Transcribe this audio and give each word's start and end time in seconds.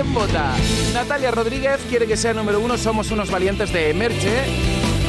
quién 0.00 0.14
vota? 0.14 0.54
Natalia 0.94 1.30
Rodríguez 1.30 1.78
quiere 1.88 2.06
que 2.06 2.16
sea 2.16 2.32
número 2.32 2.60
uno 2.60 2.78
Somos 2.78 3.10
unos 3.10 3.30
valientes 3.30 3.72
de 3.72 3.92
Merche. 3.92 4.44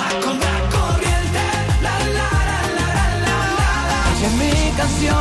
Es 4.23 4.31
mi 4.33 4.71
canción. 4.77 5.17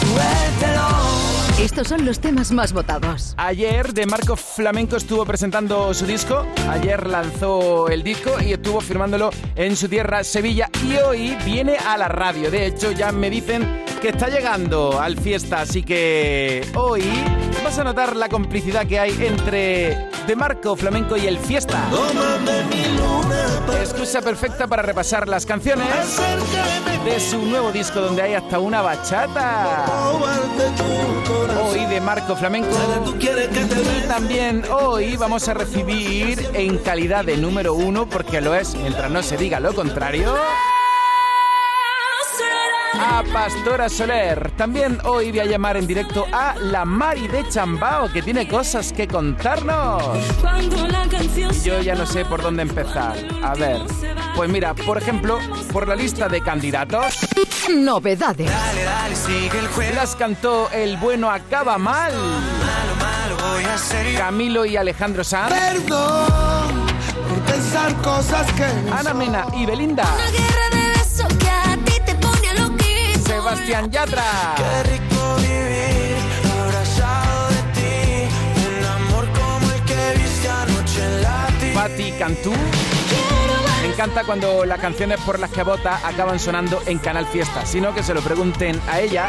Suéltelo. 0.00 1.62
Estos 1.62 1.88
son 1.88 2.04
los 2.04 2.18
temas 2.18 2.50
más 2.50 2.72
votados. 2.72 3.34
Ayer 3.38 3.94
de 3.94 4.04
Marco 4.04 4.36
Flamenco 4.36 4.96
estuvo 4.96 5.24
presentando 5.24 5.94
su 5.94 6.06
disco, 6.06 6.44
ayer 6.68 7.06
lanzó 7.06 7.88
el 7.88 8.02
disco 8.02 8.32
y 8.44 8.52
estuvo 8.52 8.80
firmándolo 8.80 9.30
en 9.54 9.76
su 9.76 9.88
tierra 9.88 10.24
Sevilla 10.24 10.68
y 10.84 10.96
hoy 10.96 11.36
viene 11.46 11.76
a 11.76 11.96
la 11.96 12.08
radio. 12.08 12.50
De 12.50 12.66
hecho 12.66 12.90
ya 12.90 13.12
me 13.12 13.30
dicen 13.30 13.84
que 14.02 14.08
está 14.08 14.28
llegando 14.28 15.00
al 15.00 15.16
fiesta, 15.16 15.60
así 15.60 15.84
que 15.84 16.66
hoy 16.74 17.04
vas 17.62 17.78
a 17.78 17.84
notar 17.84 18.16
la 18.16 18.28
complicidad 18.28 18.84
que 18.84 18.98
hay 18.98 19.12
entre 19.24 20.08
de 20.26 20.36
Marco 20.36 20.74
Flamenco 20.74 21.16
y 21.16 21.28
el 21.28 21.38
fiesta. 21.38 21.84
Excusa 23.80 24.20
perfecta 24.20 24.66
para 24.66 24.82
repasar 24.82 25.28
las 25.28 25.46
canciones 25.46 25.86
de 27.04 27.20
su 27.20 27.46
nuevo 27.46 27.70
disco 27.70 28.00
donde 28.00 28.22
hay 28.22 28.34
hasta 28.34 28.58
una 28.58 28.82
bachata. 28.82 29.86
Hoy 31.62 31.86
de 31.86 32.00
Marco 32.00 32.34
Flamenco. 32.34 32.76
Y 33.20 34.08
también 34.08 34.64
hoy 34.72 35.16
vamos 35.16 35.46
a 35.46 35.54
recibir 35.54 36.50
en 36.54 36.78
calidad 36.78 37.24
de 37.24 37.36
número 37.36 37.74
uno, 37.74 38.08
porque 38.08 38.40
lo 38.40 38.56
es 38.56 38.74
mientras 38.74 39.12
no 39.12 39.22
se 39.22 39.36
diga 39.36 39.60
lo 39.60 39.72
contrario. 39.72 40.34
A 42.94 43.22
Pastora 43.32 43.88
Soler. 43.88 44.50
También 44.52 44.98
hoy 45.04 45.30
voy 45.30 45.40
a 45.40 45.44
llamar 45.44 45.76
en 45.76 45.86
directo 45.86 46.26
a 46.32 46.54
la 46.58 46.84
Mari 46.84 47.28
de 47.28 47.48
Chambao, 47.48 48.12
que 48.12 48.22
tiene 48.22 48.46
cosas 48.46 48.92
que 48.92 49.08
contarnos. 49.08 50.02
Yo 51.64 51.80
ya 51.80 51.94
no 51.94 52.06
sé 52.06 52.24
por 52.24 52.42
dónde 52.42 52.62
empezar. 52.62 53.16
A 53.42 53.54
ver. 53.54 53.80
Pues 54.36 54.50
mira, 54.50 54.74
por 54.74 54.98
ejemplo, 54.98 55.38
por 55.72 55.88
la 55.88 55.94
lista 55.94 56.28
de 56.28 56.40
candidatos, 56.40 57.18
Novedades. 57.70 58.50
Dale, 58.50 58.84
dale, 58.84 59.16
sigue 59.16 59.58
el 59.58 59.68
juego. 59.68 59.94
las 59.94 60.16
cantó 60.16 60.68
El 60.70 60.96
bueno 60.96 61.30
acaba 61.30 61.78
mal. 61.78 62.12
Malo, 62.12 62.96
malo 62.98 63.36
voy 63.52 63.64
a 63.64 63.76
yo. 64.12 64.18
Camilo 64.18 64.64
y 64.64 64.76
Alejandro 64.76 65.22
Sanz, 65.22 65.52
Perdón 65.52 66.92
por 67.28 67.40
pensar 67.42 67.94
cosas 68.02 68.52
que 68.52 68.66
no 68.84 68.94
Ana 68.94 69.14
Mena 69.14 69.46
y 69.54 69.64
Belinda, 69.64 70.04
Una 70.14 70.30
Sebastián 73.52 73.90
Yatra, 73.90 74.54
Qué 74.56 74.82
rico 74.92 75.36
vivir 75.36 76.16
abrazado 76.58 77.50
de 77.50 77.62
ti. 77.74 78.28
Un 78.78 78.84
amor 78.86 79.28
como 79.28 79.70
el 79.70 79.82
que 79.82 80.18
viste 80.18 80.48
anoche 80.48 81.04
en 81.04 81.22
la 81.22 81.46
ti. 81.60 81.70
Patti 81.74 82.12
Cantú. 82.12 82.52
Me 83.82 83.88
encanta 83.88 84.24
cuando 84.24 84.64
las 84.64 84.80
canciones 84.80 85.20
por 85.20 85.38
las 85.38 85.50
que 85.50 85.64
vota 85.64 86.00
acaban 86.02 86.38
sonando 86.38 86.80
en 86.86 86.98
Canal 86.98 87.26
Fiesta, 87.26 87.66
sino 87.66 87.94
que 87.94 88.02
se 88.02 88.14
lo 88.14 88.22
pregunten 88.22 88.80
a 88.88 89.00
ella 89.00 89.28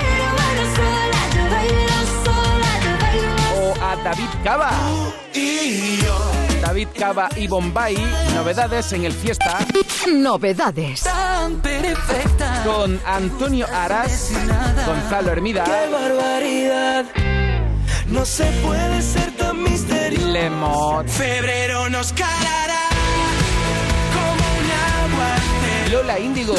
o 3.57 3.73
a 3.83 3.97
David 3.97 4.29
Cava. 4.41 4.71
Y 5.33 5.97
yo 5.97 6.42
David 6.63 6.87
Cava 6.97 7.27
y 7.35 7.45
Bombay, 7.47 7.97
novedades 8.33 8.93
en 8.93 9.03
el 9.03 9.11
Fiesta 9.11 9.59
Novedades. 10.07 11.03
con 12.63 13.01
Antonio 13.05 13.67
Aras, 13.69 14.31
Gonzalo 14.85 15.31
Hermida, 15.31 15.65
Qué 15.65 15.91
barbaridad. 15.91 17.05
No 18.07 18.25
se 18.25 18.45
puede 18.65 19.01
ser 19.01 19.35
tan 19.35 19.61
misterioso. 19.61 20.25
Lemot, 20.29 21.05
Febrero 21.09 21.89
nos 21.89 22.13
calará 22.13 22.87
como 24.13 24.43
un 24.59 25.11
aguante. 25.11 25.91
Lola 25.91 26.17
Índigo, 26.17 26.55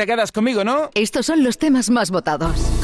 te 0.00 0.06
quedas 0.06 0.32
conmigo, 0.32 0.64
¿no? 0.64 0.88
Estos 0.94 1.26
son 1.26 1.44
los 1.44 1.58
temas 1.58 1.90
más 1.90 2.10
votados. 2.10 2.79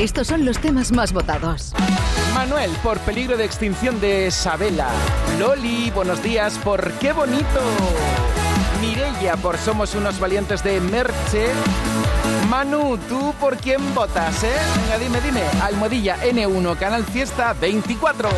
Estos 0.00 0.28
son 0.28 0.46
los 0.46 0.58
temas 0.58 0.92
más 0.92 1.12
votados. 1.12 1.74
Manuel, 2.32 2.70
por 2.82 2.98
peligro 3.00 3.36
de 3.36 3.44
extinción 3.44 4.00
de 4.00 4.30
Sabela. 4.30 4.88
Loli, 5.38 5.90
buenos 5.90 6.22
días 6.22 6.56
por 6.64 6.90
qué 6.92 7.12
bonito. 7.12 7.60
Mirella, 8.80 9.36
por 9.36 9.58
Somos 9.58 9.94
unos 9.94 10.18
valientes 10.18 10.64
de 10.64 10.80
Merche. 10.80 11.48
Manu, 12.48 12.96
¿tú 13.10 13.34
por 13.38 13.58
quién 13.58 13.94
votas, 13.94 14.42
eh? 14.42 14.56
Venga, 14.82 14.98
dime, 14.98 15.20
dime. 15.20 15.42
Almohadilla 15.62 16.16
N1, 16.24 16.78
Canal 16.78 17.04
Fiesta 17.04 17.52
24. 17.60 18.30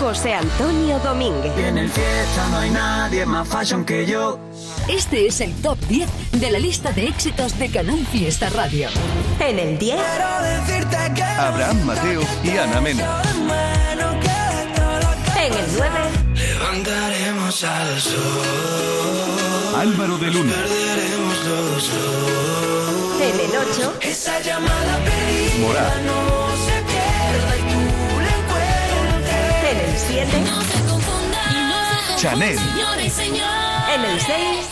José 0.00 0.34
Antonio 0.34 0.98
Domínguez. 1.00 1.52
En 1.58 1.78
el 1.78 1.90
fiesta 1.90 2.48
no 2.50 2.58
hay 2.58 2.70
nadie 2.70 3.26
más 3.26 3.48
fashion 3.48 3.84
que 3.84 4.06
yo. 4.06 4.38
Este 4.88 5.26
es 5.26 5.40
el 5.40 5.52
top 5.56 5.78
10 5.88 6.08
de 6.32 6.50
la 6.50 6.58
lista 6.58 6.92
de 6.92 7.06
éxitos 7.08 7.58
de 7.58 7.68
Canal 7.70 8.06
Fiesta 8.06 8.48
Radio. 8.50 8.88
En 9.40 9.58
el 9.58 9.78
10, 9.78 9.96
Quiero 9.96 10.42
decirte 10.42 10.96
que 11.14 11.22
Abraham 11.22 11.82
Mateo 11.84 12.22
y 12.44 12.50
Ana 12.56 12.80
Mena. 12.80 13.22
en 15.36 15.52
el 15.52 15.66
9, 15.76 15.90
levantaremos 16.34 17.64
al 17.64 18.00
sol. 18.00 19.74
Álvaro 19.76 20.18
de 20.18 20.30
Luna. 20.30 20.52
Perderemos 20.52 21.44
los 21.44 21.90
dos. 21.90 23.20
en 23.20 23.40
el 23.40 23.56
8, 23.70 23.94
Esa 24.02 24.40
llamada 24.40 24.98
perdida 25.04 25.66
Morat. 25.66 26.47
7. 30.18 30.42
Chanel. 32.16 32.58
En 32.58 34.04
el 34.04 34.20
6. 34.20 34.68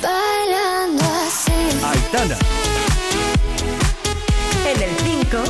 Aitana. 1.84 2.36
En 4.66 4.82
el 4.82 4.90
5. 4.98 5.44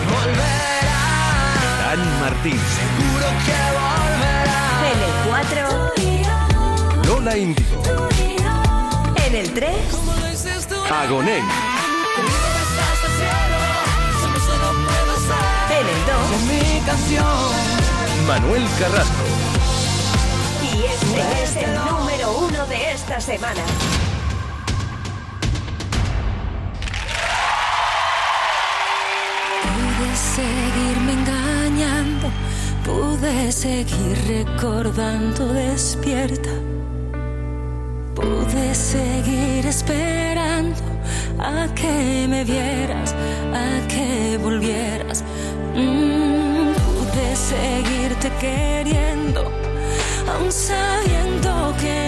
Dani 1.80 2.10
Martín. 2.20 2.60
Seguro 2.76 3.26
que 3.46 3.56
En 4.92 4.98
el 5.02 5.12
4. 5.30 7.06
Lola 7.06 7.32
Índigo. 7.38 7.76
En 9.26 9.34
el 9.34 9.48
3. 9.54 9.70
Agoné. 10.90 11.38
En 15.70 15.86
el 15.88 16.00
2. 16.06 17.26
Manuel 18.26 18.64
Carrasco. 18.78 19.45
Y 20.76 20.84
este 20.84 21.42
es 21.42 21.56
el 21.56 21.74
número 21.74 22.38
uno 22.38 22.66
de 22.66 22.92
esta 22.92 23.18
semana. 23.18 23.62
Pude 29.72 30.16
seguirme 30.16 31.12
engañando, 31.12 32.28
pude 32.84 33.52
seguir 33.52 34.18
recordando 34.28 35.46
despierta. 35.54 36.50
Pude 38.14 38.74
seguir 38.74 39.66
esperando 39.66 40.82
a 41.38 41.68
que 41.74 42.26
me 42.28 42.44
vieras, 42.44 43.14
a 43.54 43.86
que 43.88 44.38
volvieras. 44.42 45.24
Mm, 45.74 46.72
pude 46.74 47.36
seguirte 47.36 48.30
queriendo 48.40 49.65
aún 50.36 50.52
sabiendo 50.52 51.74
que 51.80 52.05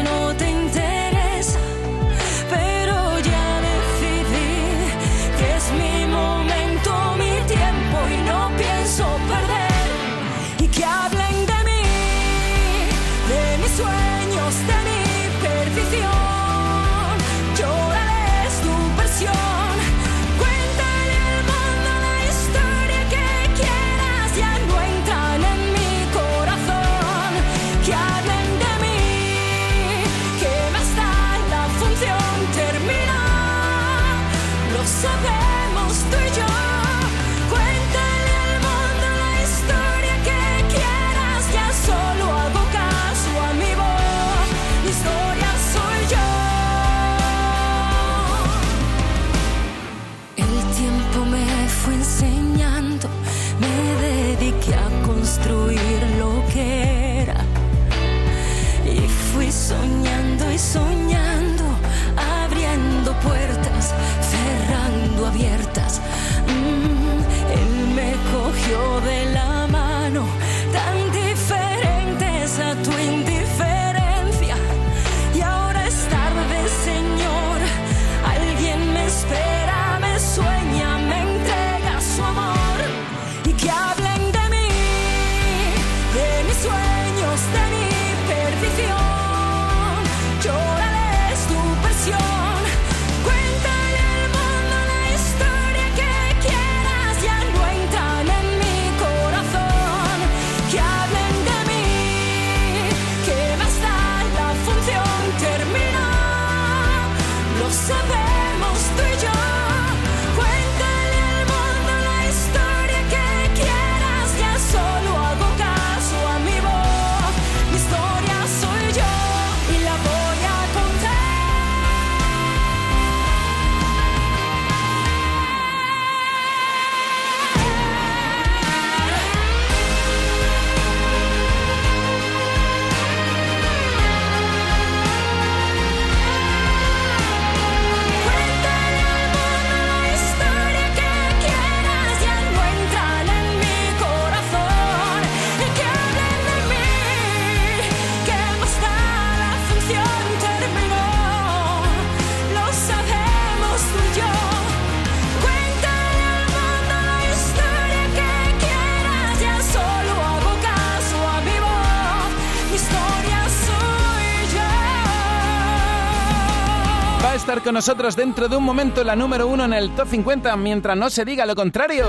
nosotros 167.78 168.16
dentro 168.16 168.48
de 168.48 168.56
un 168.56 168.64
momento 168.64 169.04
la 169.04 169.14
número 169.14 169.46
uno 169.46 169.64
en 169.64 169.72
el 169.72 169.94
top 169.94 170.08
50, 170.08 170.56
mientras 170.56 170.96
no 170.96 171.08
se 171.10 171.24
diga 171.24 171.46
lo 171.46 171.54
contrario. 171.54 172.08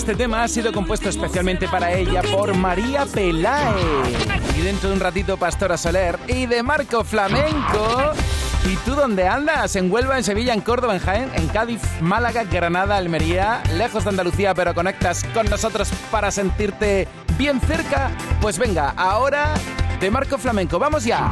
Este 0.00 0.14
tema 0.14 0.42
ha 0.42 0.48
sido 0.48 0.72
compuesto 0.72 1.10
especialmente 1.10 1.68
para 1.68 1.92
ella 1.92 2.22
por 2.22 2.56
María 2.56 3.04
Pelae. 3.04 3.74
Y 4.56 4.62
dentro 4.62 4.88
de 4.88 4.94
un 4.94 5.00
ratito 5.00 5.36
Pastora 5.36 5.76
Soler 5.76 6.18
y 6.26 6.46
de 6.46 6.62
Marco 6.62 7.04
Flamenco. 7.04 8.12
¿Y 8.64 8.76
tú 8.76 8.94
dónde 8.94 9.28
andas? 9.28 9.76
En 9.76 9.92
Huelva, 9.92 10.16
en 10.16 10.24
Sevilla, 10.24 10.54
en 10.54 10.62
Córdoba, 10.62 10.94
en 10.94 11.00
Jaén, 11.00 11.30
en 11.34 11.46
Cádiz, 11.48 11.82
Málaga, 12.00 12.44
Granada, 12.44 12.96
Almería, 12.96 13.62
lejos 13.76 14.04
de 14.04 14.10
Andalucía, 14.10 14.54
pero 14.54 14.74
conectas 14.74 15.22
con 15.34 15.46
nosotros 15.50 15.90
para 16.10 16.30
sentirte 16.30 17.06
bien 17.36 17.60
cerca. 17.60 18.10
Pues 18.40 18.58
venga, 18.58 18.94
ahora 18.96 19.52
de 20.00 20.10
Marco 20.10 20.38
Flamenco, 20.38 20.78
vamos 20.78 21.04
ya. 21.04 21.30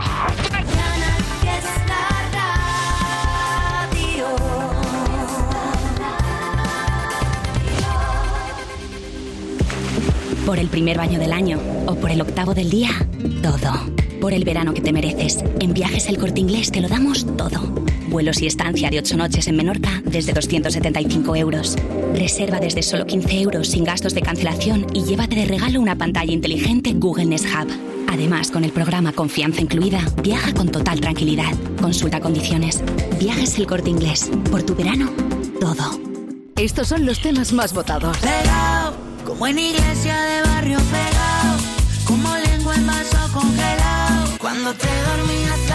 Por 10.48 10.58
el 10.58 10.68
primer 10.68 10.96
baño 10.96 11.18
del 11.18 11.34
año 11.34 11.60
o 11.84 11.94
por 11.96 12.10
el 12.10 12.22
octavo 12.22 12.54
del 12.54 12.70
día, 12.70 12.88
todo. 13.42 13.70
Por 14.18 14.32
el 14.32 14.44
verano 14.44 14.72
que 14.72 14.80
te 14.80 14.94
mereces, 14.94 15.44
en 15.60 15.74
viajes 15.74 16.08
el 16.08 16.16
corte 16.16 16.40
inglés 16.40 16.72
te 16.72 16.80
lo 16.80 16.88
damos 16.88 17.26
todo. 17.36 17.60
Vuelos 18.08 18.40
y 18.40 18.46
estancia 18.46 18.88
de 18.88 18.98
8 18.98 19.18
noches 19.18 19.46
en 19.46 19.56
Menorca 19.56 20.00
desde 20.06 20.32
275 20.32 21.36
euros. 21.36 21.76
Reserva 22.14 22.60
desde 22.60 22.82
solo 22.82 23.04
15 23.04 23.42
euros 23.42 23.68
sin 23.68 23.84
gastos 23.84 24.14
de 24.14 24.22
cancelación 24.22 24.86
y 24.94 25.02
llévate 25.02 25.36
de 25.36 25.44
regalo 25.44 25.82
una 25.82 25.96
pantalla 25.98 26.32
inteligente 26.32 26.94
Google 26.94 27.26
Nest 27.26 27.44
Hub. 27.44 27.68
Además, 28.08 28.50
con 28.50 28.64
el 28.64 28.72
programa 28.72 29.12
Confianza 29.12 29.60
Incluida, 29.60 30.00
viaja 30.22 30.54
con 30.54 30.70
total 30.70 30.98
tranquilidad. 30.98 31.52
Consulta 31.78 32.20
condiciones. 32.20 32.82
Viajes 33.20 33.58
el 33.58 33.66
corte 33.66 33.90
inglés. 33.90 34.30
Por 34.50 34.62
tu 34.62 34.74
verano, 34.74 35.12
todo. 35.60 36.00
Estos 36.56 36.88
son 36.88 37.04
los 37.04 37.20
temas 37.20 37.52
más 37.52 37.74
votados 37.74 38.16
como 39.28 39.46
en 39.46 39.58
iglesia 39.58 40.18
de 40.22 40.42
barrio 40.48 40.78
pegado, 40.90 41.58
como 42.06 42.34
lengua 42.34 42.74
en 42.74 42.86
vaso 42.86 43.18
congelado. 43.34 44.38
Cuando 44.38 44.72
te 44.72 44.88
dormías 44.88 45.67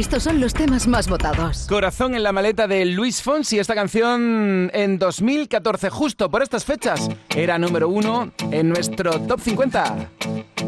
Estos 0.00 0.22
son 0.22 0.40
los 0.40 0.54
temas 0.54 0.86
más 0.86 1.08
votados. 1.08 1.66
Corazón 1.68 2.14
en 2.14 2.22
la 2.22 2.32
maleta 2.32 2.66
de 2.66 2.86
Luis 2.86 3.20
Fonsi. 3.20 3.58
Esta 3.58 3.74
canción 3.74 4.70
en 4.72 4.98
2014, 4.98 5.90
justo 5.90 6.30
por 6.30 6.42
estas 6.42 6.64
fechas, 6.64 7.06
era 7.36 7.58
número 7.58 7.90
uno 7.90 8.32
en 8.50 8.70
nuestro 8.70 9.20
top 9.20 9.38
50. 9.38 10.10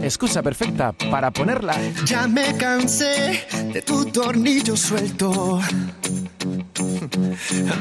Excusa 0.03 0.43
perfecta 0.43 0.93
para 1.11 1.31
ponerla. 1.31 1.75
Ya 2.05 2.29
me 2.29 2.55
cansé 2.59 3.47
de 3.73 3.81
tu 3.81 4.05
tornillo 4.05 4.77
suelto. 4.77 5.61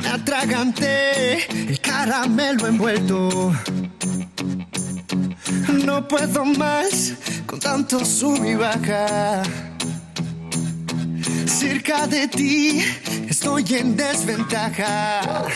Me 0.01 0.09
atraganté 0.09 1.67
el 1.67 1.81
caramelo 1.81 2.65
envuelto. 2.65 3.53
No 5.83 6.07
puedo 6.07 6.45
más 6.45 7.13
con 7.45 7.59
tanto 7.59 8.05
sub 8.05 8.41
y 8.45 8.55
baja. 8.55 9.43
Cerca 11.45 12.07
de 12.07 12.27
ti 12.27 12.83
estoy 13.29 13.65
en 13.75 13.95
desventaja. 13.95 15.47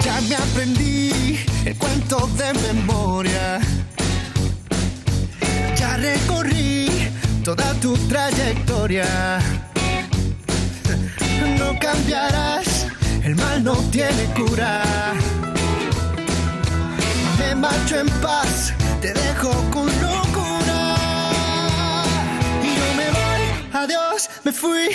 Ya 0.00 0.20
me 0.28 0.34
aprendí 0.36 1.38
el 1.64 1.76
cuento 1.76 2.28
de 2.36 2.52
memoria. 2.72 3.60
Ya 5.76 5.96
recorrí 5.96 6.88
toda 7.44 7.74
tu 7.74 7.96
trayectoria. 8.08 9.38
No 11.58 11.78
cambiarás, 11.78 12.86
el 13.22 13.34
mal 13.36 13.62
no 13.62 13.74
tiene 13.90 14.24
cura. 14.34 14.82
Me 17.38 17.54
marcho 17.54 18.00
en 18.00 18.08
paz, 18.20 18.72
te 19.00 19.12
dejo 19.12 19.50
con 19.70 19.86
locura. 20.00 20.25
Adiós, 23.76 24.28
me 24.44 24.52
fui, 24.52 24.88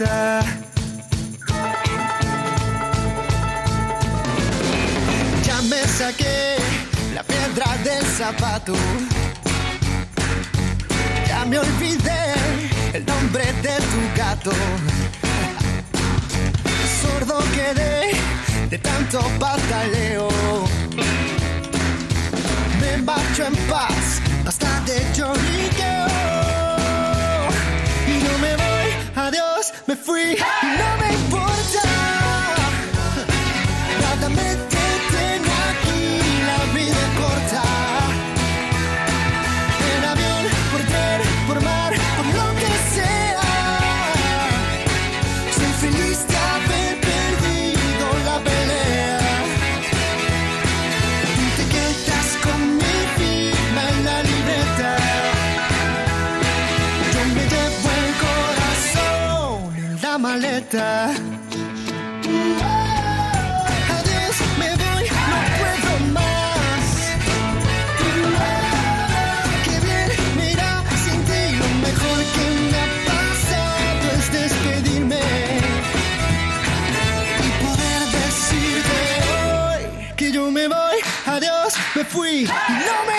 Ya 0.00 0.42
me 5.68 5.82
saqué 5.86 6.56
la 7.14 7.22
piedra 7.22 7.76
del 7.84 8.02
zapato. 8.06 8.72
Ya 11.28 11.44
me 11.44 11.58
olvidé 11.58 12.32
el 12.94 13.04
nombre 13.04 13.44
de 13.60 13.76
tu 13.76 14.00
gato. 14.16 14.52
Sordo 17.02 17.38
quedé 17.54 18.12
de 18.70 18.78
tanto 18.78 19.20
pataleo. 19.38 20.30
Me 22.80 23.02
marcho 23.02 23.44
en 23.44 23.54
paz, 23.68 24.22
basta 24.44 24.80
de 24.86 25.04
lloriqueo. 25.14 25.99
Adiós, 29.30 29.72
me 29.86 29.94
fui, 29.94 30.36
no 30.36 30.98
me 30.98 31.29
maleta. 60.20 61.10
Adiós, 63.96 64.36
me 64.58 64.70
voy, 64.82 65.04
no 65.30 65.38
puedo 65.58 65.92
más. 66.16 66.86
Qué 69.64 69.76
bien, 69.86 70.08
mira, 70.36 70.68
sin 71.04 71.20
ti 71.28 71.42
lo 71.62 71.68
mejor 71.86 72.18
que 72.34 72.46
me 72.70 72.78
ha 72.84 72.88
pasado 73.10 74.04
es 74.18 74.26
despedirme 74.38 75.24
y 77.46 77.50
poder 77.64 78.00
decirte 78.20 79.00
hoy 79.32 79.80
que 80.16 80.26
yo 80.32 80.50
me 80.50 80.64
voy, 80.68 80.98
adiós, 81.26 81.74
me 81.94 82.04
fui, 82.04 82.44
no 82.44 82.96
me 83.08 83.09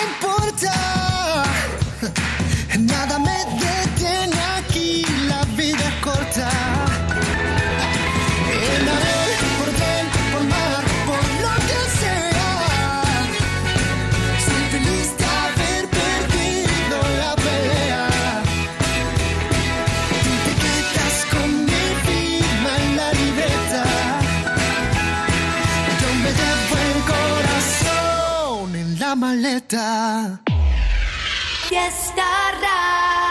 Fiesta 31.66 32.26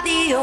Radio. 0.02 0.40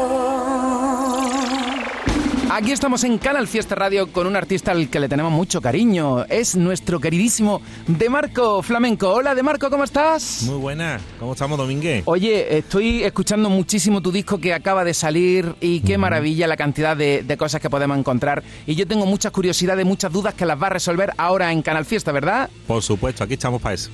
Aquí 2.49 2.71
estamos 2.71 3.03
en 3.03 3.17
Canal 3.17 3.49
Fiesta 3.49 3.75
Radio 3.75 4.09
con 4.13 4.25
un 4.25 4.37
artista 4.37 4.71
al 4.71 4.89
que 4.89 5.01
le 5.01 5.09
tenemos 5.09 5.33
mucho 5.33 5.59
cariño. 5.59 6.23
Es 6.29 6.55
nuestro 6.55 7.01
queridísimo 7.01 7.61
De 7.85 8.09
Marco 8.09 8.63
Flamenco. 8.63 9.09
Hola 9.09 9.35
De 9.35 9.43
Marco, 9.43 9.69
¿cómo 9.69 9.83
estás? 9.83 10.43
Muy 10.43 10.55
buena. 10.55 11.01
¿Cómo 11.19 11.33
estamos, 11.33 11.57
Domínguez? 11.57 12.03
Oye, 12.05 12.57
estoy 12.57 13.03
escuchando 13.03 13.49
muchísimo 13.49 13.99
tu 14.01 14.13
disco 14.13 14.37
que 14.37 14.53
acaba 14.53 14.85
de 14.85 14.93
salir 14.93 15.53
y 15.59 15.81
qué 15.81 15.97
maravilla 15.97 16.47
la 16.47 16.55
cantidad 16.55 16.95
de, 16.95 17.23
de 17.23 17.37
cosas 17.37 17.59
que 17.59 17.69
podemos 17.69 17.97
encontrar. 17.97 18.41
Y 18.65 18.75
yo 18.75 18.87
tengo 18.87 19.05
muchas 19.05 19.33
curiosidades, 19.33 19.85
muchas 19.85 20.13
dudas 20.13 20.33
que 20.33 20.45
las 20.45 20.61
va 20.61 20.67
a 20.67 20.69
resolver 20.69 21.11
ahora 21.17 21.51
en 21.51 21.61
Canal 21.61 21.83
Fiesta, 21.83 22.13
¿verdad? 22.13 22.49
Por 22.67 22.81
supuesto, 22.83 23.25
aquí 23.25 23.33
estamos 23.33 23.61
para 23.61 23.75
eso. 23.75 23.89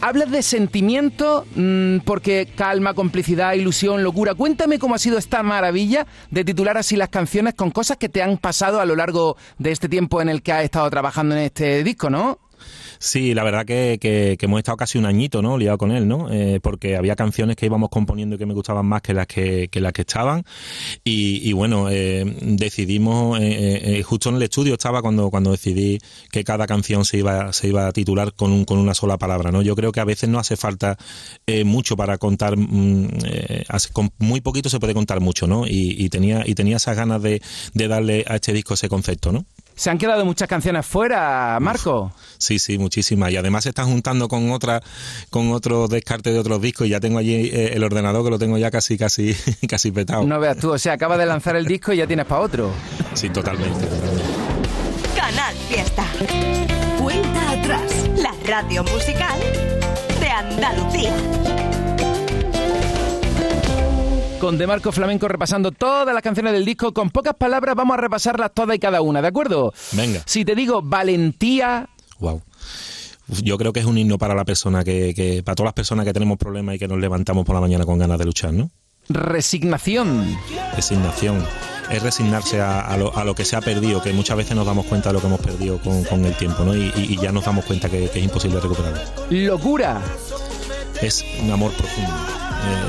Hablas 0.00 0.30
de 0.30 0.42
sentimiento 0.42 1.44
mm, 1.56 1.98
porque 2.04 2.48
calma, 2.54 2.94
complicidad, 2.94 3.54
ilusión, 3.54 4.04
locura. 4.04 4.34
Cuéntame 4.34 4.78
cómo 4.78 4.94
ha 4.94 4.98
sido 4.98 5.18
esta 5.18 5.42
maravilla 5.42 6.06
de 6.30 6.44
titular 6.44 6.78
así 6.78 6.94
las 6.94 7.08
canciones 7.08 7.54
con 7.54 7.72
cosas 7.72 7.96
que 7.96 8.08
te 8.08 8.22
han 8.22 8.38
pasado 8.38 8.80
a 8.80 8.84
lo 8.84 8.94
largo 8.94 9.36
de 9.58 9.72
este 9.72 9.88
tiempo 9.88 10.22
en 10.22 10.28
el 10.28 10.42
que 10.42 10.52
has 10.52 10.62
estado 10.62 10.88
trabajando 10.88 11.34
en 11.34 11.42
este 11.42 11.82
disco, 11.82 12.10
¿no? 12.10 12.38
Sí, 13.00 13.32
la 13.34 13.44
verdad 13.44 13.64
que, 13.64 13.98
que- 14.00 14.36
que 14.38 14.46
hemos 14.46 14.58
estado 14.58 14.76
casi 14.76 14.98
un 14.98 15.06
añito, 15.06 15.40
¿no? 15.42 15.56
Liado 15.56 15.78
con 15.78 15.92
él, 15.92 16.08
¿no? 16.08 16.30
Eh, 16.32 16.58
porque 16.62 16.96
había 16.96 17.14
canciones 17.16 17.56
que 17.56 17.66
íbamos 17.66 17.90
componiendo 17.90 18.34
y 18.36 18.38
que 18.38 18.46
me 18.46 18.54
gustaban 18.54 18.86
más 18.86 19.02
que 19.02 19.14
las 19.14 19.26
que, 19.26 19.68
que 19.70 19.80
las 19.80 19.92
que 19.92 20.02
estaban. 20.02 20.44
Y, 21.04 21.48
y 21.48 21.52
bueno, 21.52 21.88
eh, 21.90 22.24
decidimos, 22.42 23.40
eh, 23.40 23.44
eh, 23.48 23.98
eh, 23.98 24.02
justo 24.02 24.30
en 24.30 24.36
el 24.36 24.42
estudio 24.42 24.74
estaba 24.74 25.02
cuando, 25.02 25.30
cuando 25.30 25.52
decidí 25.52 25.98
que 26.32 26.44
cada 26.44 26.66
canción 26.66 27.04
se 27.04 27.18
iba, 27.18 27.52
se 27.52 27.68
iba 27.68 27.86
a 27.86 27.92
titular 27.92 28.34
con, 28.34 28.52
un, 28.52 28.64
con 28.64 28.78
una 28.78 28.94
sola 28.94 29.16
palabra, 29.18 29.52
¿no? 29.52 29.62
Yo 29.62 29.76
creo 29.76 29.92
que 29.92 30.00
a 30.00 30.04
veces 30.04 30.28
no 30.28 30.38
hace 30.38 30.56
falta 30.56 30.96
mucho 31.64 31.96
para 31.96 32.18
contar, 32.18 32.56
mm, 32.56 33.08
hace- 33.68 33.90
con 33.92 34.10
muy 34.18 34.40
poquito 34.40 34.68
se 34.68 34.78
puede 34.80 34.94
contar 34.94 35.20
mucho, 35.20 35.46
¿no? 35.46 35.66
Y, 35.66 35.94
y 35.98 36.08
tenía, 36.10 36.42
y 36.46 36.54
tenía 36.54 36.76
esas 36.76 36.96
ganas 36.96 37.22
de, 37.22 37.40
de 37.74 37.88
darle 37.88 38.24
a 38.28 38.36
este 38.36 38.52
disco 38.52 38.74
ese 38.74 38.88
concepto, 38.88 39.32
¿no? 39.32 39.46
Se 39.78 39.90
han 39.90 39.98
quedado 39.98 40.24
muchas 40.24 40.48
canciones 40.48 40.84
fuera, 40.84 41.56
Marco. 41.60 42.12
Sí, 42.36 42.58
sí, 42.58 42.78
muchísimas. 42.78 43.30
Y 43.30 43.36
además 43.36 43.62
se 43.62 43.68
están 43.68 43.86
juntando 43.86 44.26
con 44.26 44.50
otra, 44.50 44.82
con 45.30 45.52
otros 45.52 45.88
descartes 45.88 46.32
de 46.32 46.40
otros 46.40 46.60
discos 46.60 46.88
y 46.88 46.90
ya 46.90 46.98
tengo 46.98 47.18
allí 47.18 47.48
eh, 47.52 47.74
el 47.74 47.84
ordenador 47.84 48.24
que 48.24 48.30
lo 48.30 48.40
tengo 48.40 48.58
ya 48.58 48.72
casi, 48.72 48.98
casi, 48.98 49.36
casi 49.68 49.92
petado. 49.92 50.24
No 50.24 50.40
veas 50.40 50.58
tú, 50.58 50.72
o 50.72 50.78
sea, 50.78 50.94
acabas 50.94 51.18
de 51.18 51.26
lanzar 51.26 51.54
el 51.54 51.64
disco 51.64 51.92
y 51.92 51.98
ya 51.98 52.08
tienes 52.08 52.26
para 52.26 52.40
otro. 52.40 52.72
Sí, 53.14 53.30
totalmente. 53.30 53.86
totalmente. 53.86 54.24
Canal 55.14 55.54
Fiesta. 55.68 56.04
Cuenta 57.00 57.50
atrás. 57.52 58.10
La 58.16 58.34
radio 58.48 58.82
musical 58.82 59.38
de 60.18 60.28
Andalucía. 60.28 61.67
Con 64.40 64.56
De 64.56 64.66
Marco 64.68 64.92
Flamenco 64.92 65.26
repasando 65.26 65.72
todas 65.72 66.14
las 66.14 66.22
canciones 66.22 66.52
del 66.52 66.64
disco. 66.64 66.94
Con 66.94 67.10
pocas 67.10 67.34
palabras 67.34 67.74
vamos 67.74 67.94
a 67.98 68.00
repasarlas 68.00 68.52
todas 68.54 68.76
y 68.76 68.78
cada 68.78 69.00
una, 69.00 69.20
¿de 69.20 69.28
acuerdo? 69.28 69.72
Venga. 69.92 70.22
Si 70.26 70.44
te 70.44 70.54
digo 70.54 70.80
valentía, 70.82 71.88
Wow. 72.20 72.42
Yo 73.42 73.58
creo 73.58 73.72
que 73.72 73.80
es 73.80 73.86
un 73.86 73.98
himno 73.98 74.16
para 74.16 74.34
la 74.34 74.44
persona 74.44 74.84
que, 74.84 75.12
que, 75.14 75.42
para 75.42 75.54
todas 75.56 75.68
las 75.68 75.74
personas 75.74 76.06
que 76.06 76.12
tenemos 76.12 76.38
problemas 76.38 76.76
y 76.76 76.78
que 76.78 76.88
nos 76.88 76.98
levantamos 76.98 77.44
por 77.44 77.54
la 77.54 77.60
mañana 77.60 77.84
con 77.84 77.98
ganas 77.98 78.18
de 78.18 78.24
luchar, 78.24 78.52
¿no? 78.52 78.70
resignación, 79.10 80.36
Resignación. 80.76 81.44
Es 81.90 82.02
resignarse 82.02 82.60
a, 82.60 82.80
a 82.80 82.96
lo, 82.98 83.16
a 83.16 83.24
lo 83.24 83.34
que 83.34 83.44
se 83.44 83.56
ha 83.56 83.60
perdido, 83.62 84.02
que 84.02 84.12
muchas 84.12 84.36
veces 84.36 84.54
nos 84.54 84.66
damos 84.66 84.86
cuenta 84.86 85.08
de 85.08 85.14
lo 85.14 85.20
que 85.20 85.26
hemos 85.26 85.40
perdido 85.40 85.78
con, 85.80 86.04
con 86.04 86.24
el 86.26 86.34
tiempo, 86.36 86.62
¿no? 86.64 86.74
Y, 86.76 86.92
y- 86.96 87.14
y 87.14 87.16
ya 87.16 87.32
nos 87.32 87.44
damos 87.44 87.64
cuenta 87.64 87.88
que, 87.88 88.08
que 88.10 88.18
es 88.18 88.24
imposible 88.24 88.60
recuperarlo. 88.60 89.00
locura, 89.30 90.00
es 91.00 91.24
un 91.42 91.50
amor 91.50 91.72
profundo. 91.72 92.12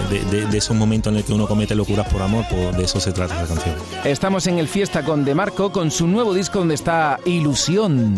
De, 0.09 0.21
de- 0.25 0.45
de 0.47 0.57
esos 0.57 0.75
momentos 0.75 1.11
en 1.11 1.17
el 1.17 1.23
que 1.23 1.33
uno 1.33 1.47
comete 1.47 1.75
locuras 1.75 2.07
por 2.11 2.21
amor, 2.21 2.43
pues 2.49 2.75
de 2.75 2.83
eso 2.83 2.99
se 2.99 3.11
trata 3.11 3.35
la 3.41 3.47
canción. 3.47 3.75
Estamos 4.03 4.47
en 4.47 4.57
el 4.57 4.67
Fiesta 4.67 5.03
con 5.03 5.23
De 5.23 5.35
Marco 5.35 5.71
con 5.71 5.91
su 5.91 6.07
nuevo 6.07 6.33
disco 6.33 6.59
donde 6.59 6.73
está 6.75 7.19
Ilusión. 7.25 8.15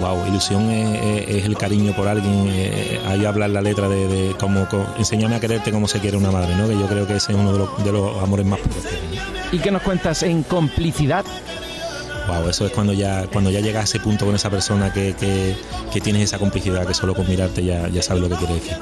Wow, 0.00 0.26
ilusión 0.26 0.70
es, 0.70 1.00
es- 1.28 1.36
es 1.36 1.44
el 1.44 1.56
cariño 1.56 1.94
por 1.94 2.08
alguien. 2.08 2.46
eh, 2.48 3.00
ahí 3.06 3.24
habla 3.24 3.46
la 3.48 3.60
letra 3.60 3.88
de, 3.88 4.06
de 4.08 4.34
cómo, 4.38 4.68
co- 4.68 4.84
enséñame 4.98 5.36
a 5.36 5.40
quererte 5.40 5.70
como 5.72 5.86
se 5.88 6.00
quiere 6.00 6.16
una 6.16 6.30
madre, 6.32 6.54
¿no? 6.56 6.66
Que 6.68 6.74
yo 6.74 6.86
creo 6.86 7.06
que 7.06 7.16
ese 7.16 7.32
es 7.32 7.38
uno 7.38 7.52
de 7.52 7.58
los, 7.58 7.84
de 7.84 7.92
los 7.92 8.22
amores 8.22 8.44
más 8.46 8.58
puros. 8.60 8.78
¿Y 9.52 9.58
qué 9.58 9.70
nos 9.70 9.82
cuentas 9.82 10.22
en 10.24 10.42
complicidad? 10.42 11.24
Wow, 12.26 12.48
eso 12.48 12.66
es 12.66 12.72
cuando 12.72 12.92
ya, 12.92 13.26
cuando 13.32 13.50
ya 13.50 13.60
llegas 13.60 13.82
a 13.82 13.84
ese 13.84 14.00
punto 14.00 14.24
con 14.24 14.34
esa 14.34 14.50
persona 14.50 14.92
que, 14.92 15.14
que, 15.14 15.54
que 15.92 16.00
tienes 16.00 16.22
esa 16.22 16.38
complicidad, 16.38 16.86
que 16.86 16.94
solo 16.94 17.14
con 17.14 17.28
mirarte 17.28 17.64
ya, 17.64 17.88
ya 17.88 18.02
sabes 18.02 18.22
lo 18.22 18.28
que 18.28 18.36
quiere 18.36 18.54
decir. 18.54 18.76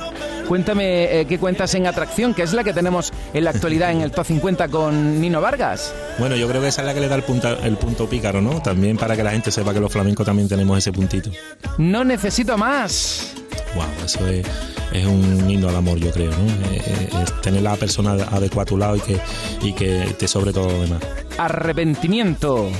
Cuéntame 0.46 1.20
eh, 1.20 1.26
qué 1.26 1.38
cuentas 1.38 1.74
en 1.74 1.86
Atracción, 1.86 2.34
que 2.34 2.42
es 2.42 2.52
la 2.52 2.62
que 2.62 2.72
tenemos 2.72 3.12
en 3.32 3.44
la 3.44 3.50
actualidad 3.50 3.90
en 3.90 4.02
el 4.02 4.10
Top 4.10 4.26
50 4.26 4.68
con 4.68 5.20
Nino 5.20 5.40
Vargas. 5.40 5.94
Bueno, 6.18 6.36
yo 6.36 6.48
creo 6.48 6.60
que 6.60 6.68
esa 6.68 6.82
es 6.82 6.86
la 6.86 6.94
que 6.94 7.00
le 7.00 7.08
da 7.08 7.16
el 7.16 7.22
punto, 7.22 7.48
el 7.48 7.76
punto 7.76 8.08
pícaro, 8.08 8.40
¿no? 8.40 8.60
También 8.60 8.96
para 8.96 9.16
que 9.16 9.22
la 9.22 9.30
gente 9.30 9.50
sepa 9.50 9.72
que 9.72 9.80
los 9.80 9.90
flamencos 9.90 10.26
también 10.26 10.48
tenemos 10.48 10.78
ese 10.78 10.92
puntito. 10.92 11.30
No 11.78 12.04
necesito 12.04 12.58
más. 12.58 13.34
Wow, 13.74 13.86
eso 14.04 14.26
es, 14.28 14.46
es 14.92 15.06
un 15.06 15.48
himno 15.48 15.68
al 15.68 15.76
amor, 15.76 15.98
yo 15.98 16.10
creo, 16.10 16.30
¿no? 16.30 16.46
Eh, 16.70 16.82
eh, 16.86 17.08
es 17.22 17.40
tener 17.40 17.62
la 17.62 17.76
persona 17.76 18.12
adecuada 18.12 18.62
a 18.62 18.66
tu 18.66 18.76
lado 18.76 18.96
y 18.96 19.00
que, 19.00 19.20
y 19.62 19.72
que 19.72 20.14
te 20.18 20.28
sobre 20.28 20.52
todo 20.52 20.68
lo 20.70 20.82
demás. 20.82 21.02
Arrepentimiento. 21.38 22.70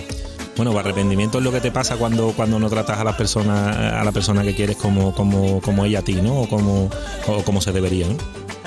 Bueno, 0.56 0.78
arrepentimiento 0.78 1.38
es 1.38 1.44
lo 1.44 1.50
que 1.50 1.60
te 1.60 1.70
pasa 1.70 1.96
cuando, 1.96 2.32
cuando 2.36 2.58
no 2.58 2.68
tratas 2.68 2.98
a 2.98 3.04
la 3.04 3.16
persona, 3.16 4.00
a 4.00 4.04
la 4.04 4.12
persona 4.12 4.42
que 4.42 4.54
quieres 4.54 4.76
como, 4.76 5.14
como, 5.14 5.60
como 5.62 5.84
ella 5.84 6.00
a 6.00 6.02
ti, 6.02 6.14
¿no? 6.20 6.42
O 6.42 6.48
como, 6.48 6.90
o 7.26 7.42
como 7.42 7.60
se 7.60 7.72
debería, 7.72 8.06
¿no? 8.06 8.16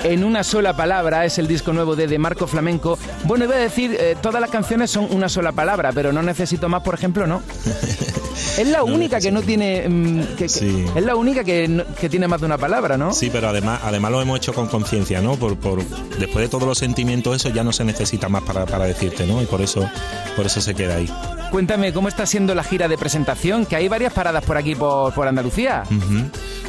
En 0.04 0.24
una 0.24 0.44
sola 0.44 0.76
palabra 0.76 1.24
es 1.24 1.38
el 1.38 1.48
disco 1.48 1.72
nuevo 1.72 1.96
de 1.96 2.06
De 2.06 2.18
Marco 2.18 2.46
Flamenco. 2.46 2.98
Bueno, 3.24 3.44
iba 3.46 3.54
a 3.54 3.58
decir, 3.58 3.96
eh, 3.98 4.16
todas 4.20 4.40
las 4.40 4.50
canciones 4.50 4.90
son 4.90 5.08
una 5.10 5.28
sola 5.28 5.52
palabra, 5.52 5.90
pero 5.92 6.12
no 6.12 6.22
necesito 6.22 6.68
más, 6.68 6.82
por 6.82 6.94
ejemplo, 6.94 7.26
no. 7.26 7.42
Es 8.58 8.66
la 8.68 8.84
única 8.84 9.20
que 9.20 9.30
no 9.30 9.42
tiene. 9.42 9.86
mm, 9.88 10.20
que- 10.36 10.44
que- 10.44 10.48
Sí. 10.48 10.84
Es 10.94 11.04
la 11.04 11.14
única 11.16 11.44
que, 11.44 11.68
no- 11.68 11.84
que 12.00 12.08
tiene 12.08 12.26
más 12.28 12.40
de 12.40 12.46
una 12.46 12.56
palabra, 12.58 12.96
¿no? 12.96 13.12
Sí, 13.12 13.28
pero 13.30 13.48
además, 13.48 13.80
además 13.84 14.10
lo 14.12 14.20
hemos 14.22 14.38
hecho 14.38 14.52
con 14.54 14.66
conciencia, 14.68 15.20
¿no? 15.20 15.36
Por, 15.36 15.56
por, 15.58 15.82
después 16.18 16.42
de 16.44 16.48
todos 16.48 16.64
los 16.66 16.78
sentimientos, 16.78 17.36
eso 17.36 17.48
ya 17.50 17.64
no 17.64 17.72
se 17.72 17.84
necesita 17.84 18.28
más 18.28 18.42
para, 18.44 18.64
para 18.66 18.84
decirte, 18.86 19.26
¿no? 19.26 19.42
Y 19.42 19.46
por 19.46 19.60
eso, 19.60 19.88
por 20.36 20.46
eso 20.46 20.60
se 20.60 20.74
queda 20.74 20.96
ahí. 20.96 21.10
Cuéntame 21.56 21.90
cómo 21.94 22.08
está 22.08 22.26
siendo 22.26 22.54
la 22.54 22.62
gira 22.62 22.86
de 22.86 22.98
presentación, 22.98 23.64
que 23.64 23.76
hay 23.76 23.88
varias 23.88 24.12
paradas 24.12 24.44
por 24.44 24.58
aquí, 24.58 24.74
por, 24.74 25.14
por 25.14 25.26
Andalucía. 25.26 25.84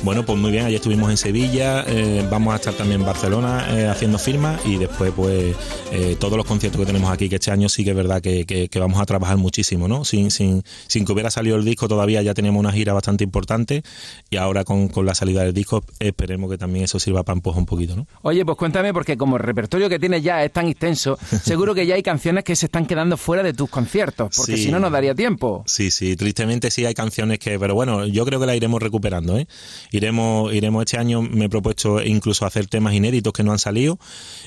Bueno, 0.02 0.24
pues 0.26 0.40
muy 0.40 0.50
bien, 0.52 0.64
ayer 0.66 0.78
estuvimos 0.78 1.10
en 1.10 1.18
Sevilla, 1.18 1.84
eh, 1.88 2.26
vamos 2.32 2.54
a 2.54 2.56
estar 2.56 2.74
también 2.74 3.02
en 3.02 3.06
Barcelona 3.06 3.66
eh, 3.72 3.88
haciendo 3.88 4.18
firmas 4.18 4.62
y 4.66 4.78
después 4.78 5.12
pues 5.14 5.56
eh, 5.92 6.16
todos 6.20 6.38
los 6.38 6.46
conciertos 6.46 6.80
que 6.80 6.86
tenemos 6.86 7.12
aquí, 7.12 7.28
que 7.28 7.36
este 7.36 7.52
año 7.52 7.68
sí 7.68 7.84
que 7.84 7.90
es 7.90 7.96
verdad 7.98 8.22
que, 8.22 8.46
que- 8.46 8.70
que 8.70 8.80
vamos 8.80 9.02
a 9.02 9.06
trabajar 9.06 9.36
muchísimo, 9.38 9.88
¿no? 9.90 10.06
Sin, 10.06 10.32
sin, 10.32 10.64
sin 10.88 11.04
que 11.04 11.12
hubiera 11.12 11.32
salido 11.32 11.58
el 11.58 11.66
disco 11.66 11.88
todavía 11.90 12.22
ya 12.22 12.34
teníamos 12.36 12.60
una 12.62 12.72
gira 12.72 12.94
bastante 12.94 13.24
importante 13.26 13.84
y 14.30 14.38
ahora 14.38 14.64
con, 14.64 14.88
con 14.88 15.06
la 15.06 15.16
salida 15.16 15.44
del 15.44 15.54
disco 15.54 15.84
esperemos 16.00 16.50
que 16.50 16.58
también 16.60 16.86
eso 16.86 16.98
sirva 17.00 17.24
para 17.24 17.36
empujar 17.36 17.60
un 17.60 17.66
poquito, 17.66 17.96
¿no? 17.96 18.08
Oye, 18.22 18.46
pues 18.46 18.58
cuéntame, 18.58 18.94
porque 18.94 19.18
como 19.18 19.36
el 19.36 19.44
repertorio 19.44 19.90
que 19.90 20.00
tienes 20.00 20.24
ya 20.24 20.46
es 20.46 20.54
tan 20.54 20.68
extenso, 20.68 21.18
seguro 21.44 21.74
que 21.76 21.86
ya 21.88 21.96
hay 21.96 22.04
canciones 22.04 22.44
que 22.46 22.56
se 22.56 22.68
están 22.68 22.86
quedando 22.86 23.18
fuera 23.18 23.42
de 23.44 23.54
tus 23.54 23.70
conciertos, 23.70 24.30
porque 24.38 24.56
Sí. 24.56 24.66
si 24.66 24.72
no, 24.72 24.77
no 24.80 24.90
daría 24.90 25.14
tiempo. 25.16 25.64
Sí, 25.66 25.92
sí, 25.92 26.16
tristemente 26.16 26.72
sí 26.72 26.86
hay 26.86 26.94
canciones 26.94 27.40
que, 27.40 27.60
pero 27.60 27.76
bueno, 27.76 28.06
yo 28.06 28.26
creo 28.26 28.40
que 28.40 28.46
la 28.46 28.56
iremos 28.56 28.82
recuperando, 28.82 29.38
¿eh? 29.38 29.48
Iremos, 29.92 30.54
iremos 30.54 30.84
este 30.86 30.98
año, 30.98 31.22
me 31.22 31.46
he 31.46 31.50
propuesto 31.50 32.02
incluso 32.04 32.46
hacer 32.46 32.68
temas 32.68 32.94
inéditos 32.94 33.34
que 33.34 33.44
no 33.44 33.52
han 33.52 33.60
salido 33.60 34.00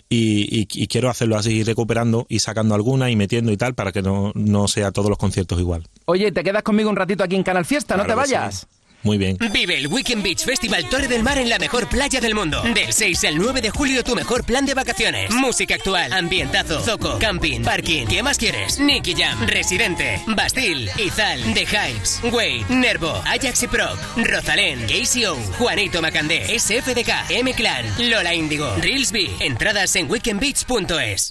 y, 0.08 0.60
y- 0.60 0.68
y 0.72 0.86
quiero 0.88 1.10
hacerlo 1.10 1.36
así, 1.36 1.52
ir 1.58 1.66
recuperando 1.66 2.26
y 2.28 2.38
sacando 2.40 2.74
algunas 2.74 3.10
y 3.10 3.16
metiendo 3.16 3.52
y 3.52 3.56
tal 3.56 3.74
para 3.74 3.92
que 3.92 4.02
no, 4.02 4.32
no 4.34 4.68
sea 4.68 4.92
todos 4.92 5.08
los 5.08 5.18
conciertos 5.18 5.58
igual. 5.60 5.86
Oye, 6.06 6.32
¿te 6.32 6.42
quedas 6.42 6.62
conmigo 6.62 6.90
un 6.90 6.96
ratito 6.96 7.22
aquí 7.24 7.36
en 7.36 7.42
Canal 7.42 7.64
Fiesta? 7.64 7.96
no 7.96 8.04
te 8.04 8.12
sí. 8.26 8.66
Muy 9.02 9.16
bien. 9.16 9.38
Vive 9.52 9.78
el 9.78 9.88
Weekend 9.88 10.22
Beach 10.22 10.44
Festival 10.44 10.88
Torre 10.88 11.08
del 11.08 11.22
Mar 11.22 11.38
en 11.38 11.48
la 11.48 11.58
mejor 11.58 11.88
playa 11.88 12.20
del 12.20 12.34
mundo. 12.34 12.62
Del 12.62 12.92
6 12.92 13.24
al 13.24 13.38
9 13.38 13.62
de 13.62 13.70
julio, 13.70 14.04
tu 14.04 14.14
mejor 14.14 14.44
plan 14.44 14.66
de 14.66 14.74
vacaciones. 14.74 15.30
Música 15.30 15.74
actual, 15.76 16.12
ambientazo, 16.12 16.80
zoco, 16.80 17.18
camping, 17.18 17.62
parking. 17.62 18.06
¿Qué 18.06 18.22
más 18.22 18.36
quieres? 18.36 18.78
Nicky 18.78 19.14
Jam, 19.14 19.46
Residente, 19.46 20.20
Bastille, 20.26 20.90
Izal, 20.98 21.40
The 21.54 21.64
Hypes, 21.64 22.20
Wade, 22.24 22.64
Nervo, 22.68 23.10
Ajax 23.24 23.62
y 23.62 23.68
Proc, 23.68 23.98
Rosalén, 24.16 24.86
KCO, 24.86 25.36
Juanito 25.58 26.02
Macandé, 26.02 26.58
SFDK, 26.58 27.30
M-Clan, 27.30 28.10
Lola 28.10 28.34
Índigo, 28.34 28.74
Reelsby. 28.76 29.30
Entradas 29.40 29.96
en 29.96 30.10
weekendbeach.es. 30.10 31.30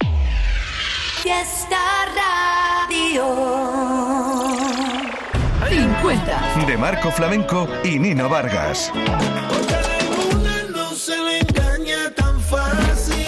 Fiesta 1.22 1.78
Radio. 2.90 4.69
50. 5.70 6.66
De 6.66 6.78
Marco 6.78 7.12
Flamenco 7.12 7.68
y 7.84 8.00
Nino 8.00 8.28
Vargas. 8.28 8.92
No 10.74 10.96
se 10.96 11.16
le 11.16 11.40
engaña 11.40 12.12
tan 12.16 12.42
fácil. 12.42 13.24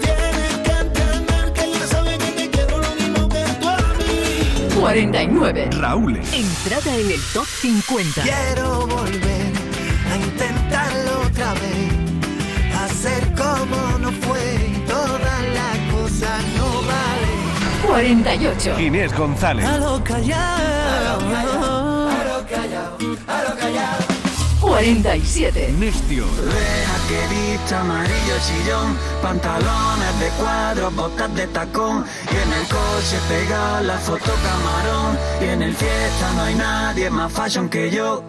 Tienes 0.00 0.58
que 0.64 0.70
entender 0.70 1.52
que 1.52 1.72
yo 1.72 1.86
sabe 1.88 2.18
que 2.18 2.30
te 2.32 2.50
quiero 2.50 2.78
lo 2.78 2.94
mismo 2.94 3.28
que 3.28 3.44
tú 3.60 3.68
a 3.68 3.78
mí. 3.98 4.80
49. 4.80 5.70
Raúl. 5.72 6.20
Entrada 6.32 6.96
en 6.96 7.10
el 7.10 7.20
Top 7.32 7.46
50. 7.46 8.22
Quiero 8.22 8.86
volver 8.86 9.52
a 10.12 10.16
intentarlo 10.16 11.20
otra 11.22 11.52
vez. 11.54 11.85
48. 17.96 18.78
Inés 18.78 19.16
González. 19.16 19.64
A 19.64 19.78
lo 19.78 20.04
callado. 20.04 21.18
A 21.30 22.24
lo 22.24 22.46
callado. 22.46 22.98
A 23.26 23.42
lo 23.42 23.56
callado. 23.56 24.04
47. 24.60 25.74
Nestio. 25.78 26.26
Deja 26.26 26.96
que 27.08 27.34
vista 27.34 27.80
amarillo 27.80 28.36
chillón, 28.46 28.98
pantalones 29.22 30.20
de 30.20 30.28
cuadro, 30.38 30.90
botas 30.90 31.34
de 31.36 31.46
tacón, 31.46 32.04
y 32.30 32.36
en 32.36 32.52
el 32.52 32.68
coche 32.68 33.18
pega 33.30 33.80
la 33.80 33.96
foto 33.96 34.30
camarón, 34.44 35.18
y 35.40 35.44
en 35.54 35.62
el 35.62 35.74
fiesta 35.74 36.32
no 36.34 36.42
hay 36.42 36.54
nadie 36.54 37.08
más 37.08 37.32
fashion 37.32 37.70
que 37.70 37.90
yo. 37.90 38.22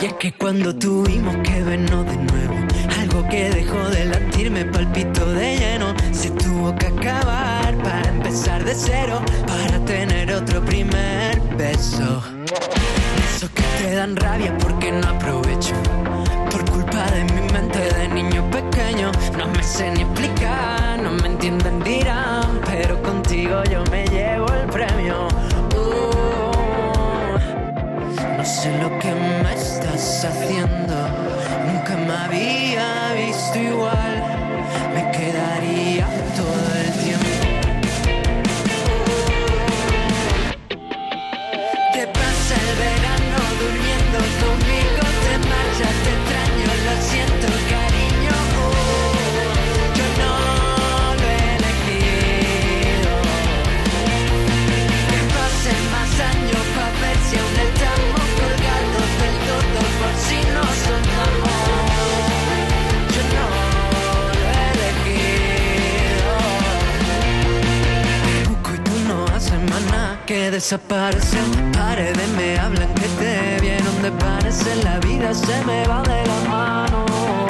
Y 0.00 0.06
es 0.06 0.14
que 0.14 0.32
cuando 0.32 0.74
tuvimos 0.74 1.36
que 1.36 1.62
vernos 1.62 2.04
de 2.04 2.16
nuevo, 2.16 2.54
algo 3.00 3.28
que 3.28 3.48
dejó 3.50 3.78
de 3.90 4.06
latir 4.06 4.50
me 4.50 4.64
palpitó 4.64 5.24
de 5.24 5.56
lleno. 5.56 5.94
Se 6.24 6.30
tuvo 6.30 6.74
que 6.76 6.86
acabar 6.86 7.76
para 7.82 8.08
empezar 8.08 8.64
de 8.64 8.74
cero, 8.74 9.20
para 9.46 9.78
tener 9.84 10.32
otro 10.32 10.64
primer 10.64 11.38
beso. 11.58 12.22
dan 13.94 14.16
rabia 14.16 14.56
porque 14.56 14.90
no 14.90 15.06
aprovecho. 15.06 15.74
Por 16.50 16.64
culpa 16.70 17.04
de 17.10 17.24
mi 17.24 17.42
mente 17.52 17.78
de 17.78 18.08
niño 18.08 18.42
pequeño, 18.50 19.12
no 19.36 19.48
me 19.48 19.62
sé 19.62 19.90
ni 19.90 20.00
explicar, 20.00 20.98
no 20.98 21.10
me 21.10 21.26
entienden, 21.28 21.82
dirán, 21.82 22.58
pero 22.70 23.02
contigo 23.02 23.62
yo 23.70 23.84
me 23.90 24.06
llevo 24.06 24.46
el 24.46 24.66
premio. 24.70 25.28
Uh, 25.76 27.36
no 28.38 28.44
sé 28.46 28.72
lo 28.78 28.98
que 28.98 29.12
me 29.42 29.52
estás 29.52 30.24
haciendo, 30.24 30.96
nunca 31.66 31.94
me 31.98 32.14
había 32.14 33.12
visto 33.12 33.58
igual, 33.58 34.33
me 35.44 35.60
quedaría 35.60 36.83
desaparecen. 70.54 71.72
Paredes 71.72 72.28
me 72.36 72.56
hablan 72.56 72.94
que 72.94 73.08
te 73.18 73.60
vieron 73.60 74.02
de 74.02 74.12
parecer. 74.12 74.76
La 74.84 75.00
vida 75.00 75.34
se 75.34 75.64
me 75.64 75.84
va 75.88 76.00
de 76.02 76.24
la 76.26 76.40
mano 76.48 77.43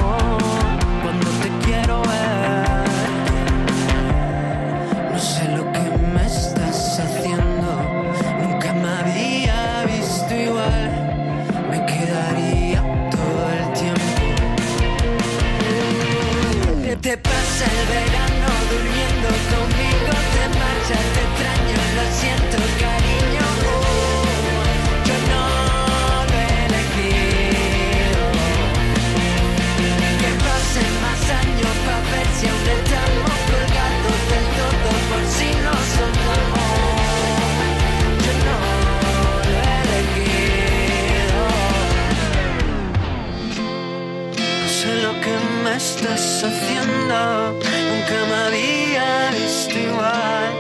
estás 45.85 46.43
haciendo, 46.43 47.53
nunca 47.91 48.17
me 48.31 48.37
había 48.47 49.31
visto 49.33 49.79
igual. 49.79 50.53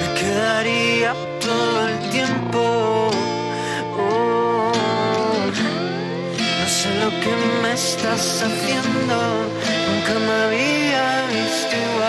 Me 0.00 0.08
quedaría 0.20 1.12
todo 1.40 1.88
el 1.88 1.98
tiempo. 2.10 3.10
Oh, 3.98 4.72
no 6.60 6.66
sé 6.78 6.88
lo 7.02 7.10
que 7.22 7.32
me 7.62 7.72
estás 7.72 8.42
haciendo, 8.46 9.18
nunca 9.88 10.12
me 10.26 10.34
había 10.44 11.06
visto 11.34 11.74
igual. 11.76 11.99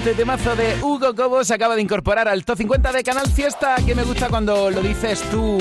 Este 0.00 0.14
temazo 0.14 0.56
de 0.56 0.82
Hugo 0.82 1.14
Cobo 1.14 1.44
se 1.44 1.52
acaba 1.52 1.76
de 1.76 1.82
incorporar 1.82 2.26
al 2.26 2.42
Top 2.42 2.56
50 2.56 2.90
de 2.90 3.02
Canal 3.04 3.28
Fiesta, 3.28 3.76
que 3.84 3.94
me 3.94 4.02
gusta 4.02 4.30
cuando 4.30 4.70
lo 4.70 4.80
dices 4.80 5.20
tú, 5.30 5.58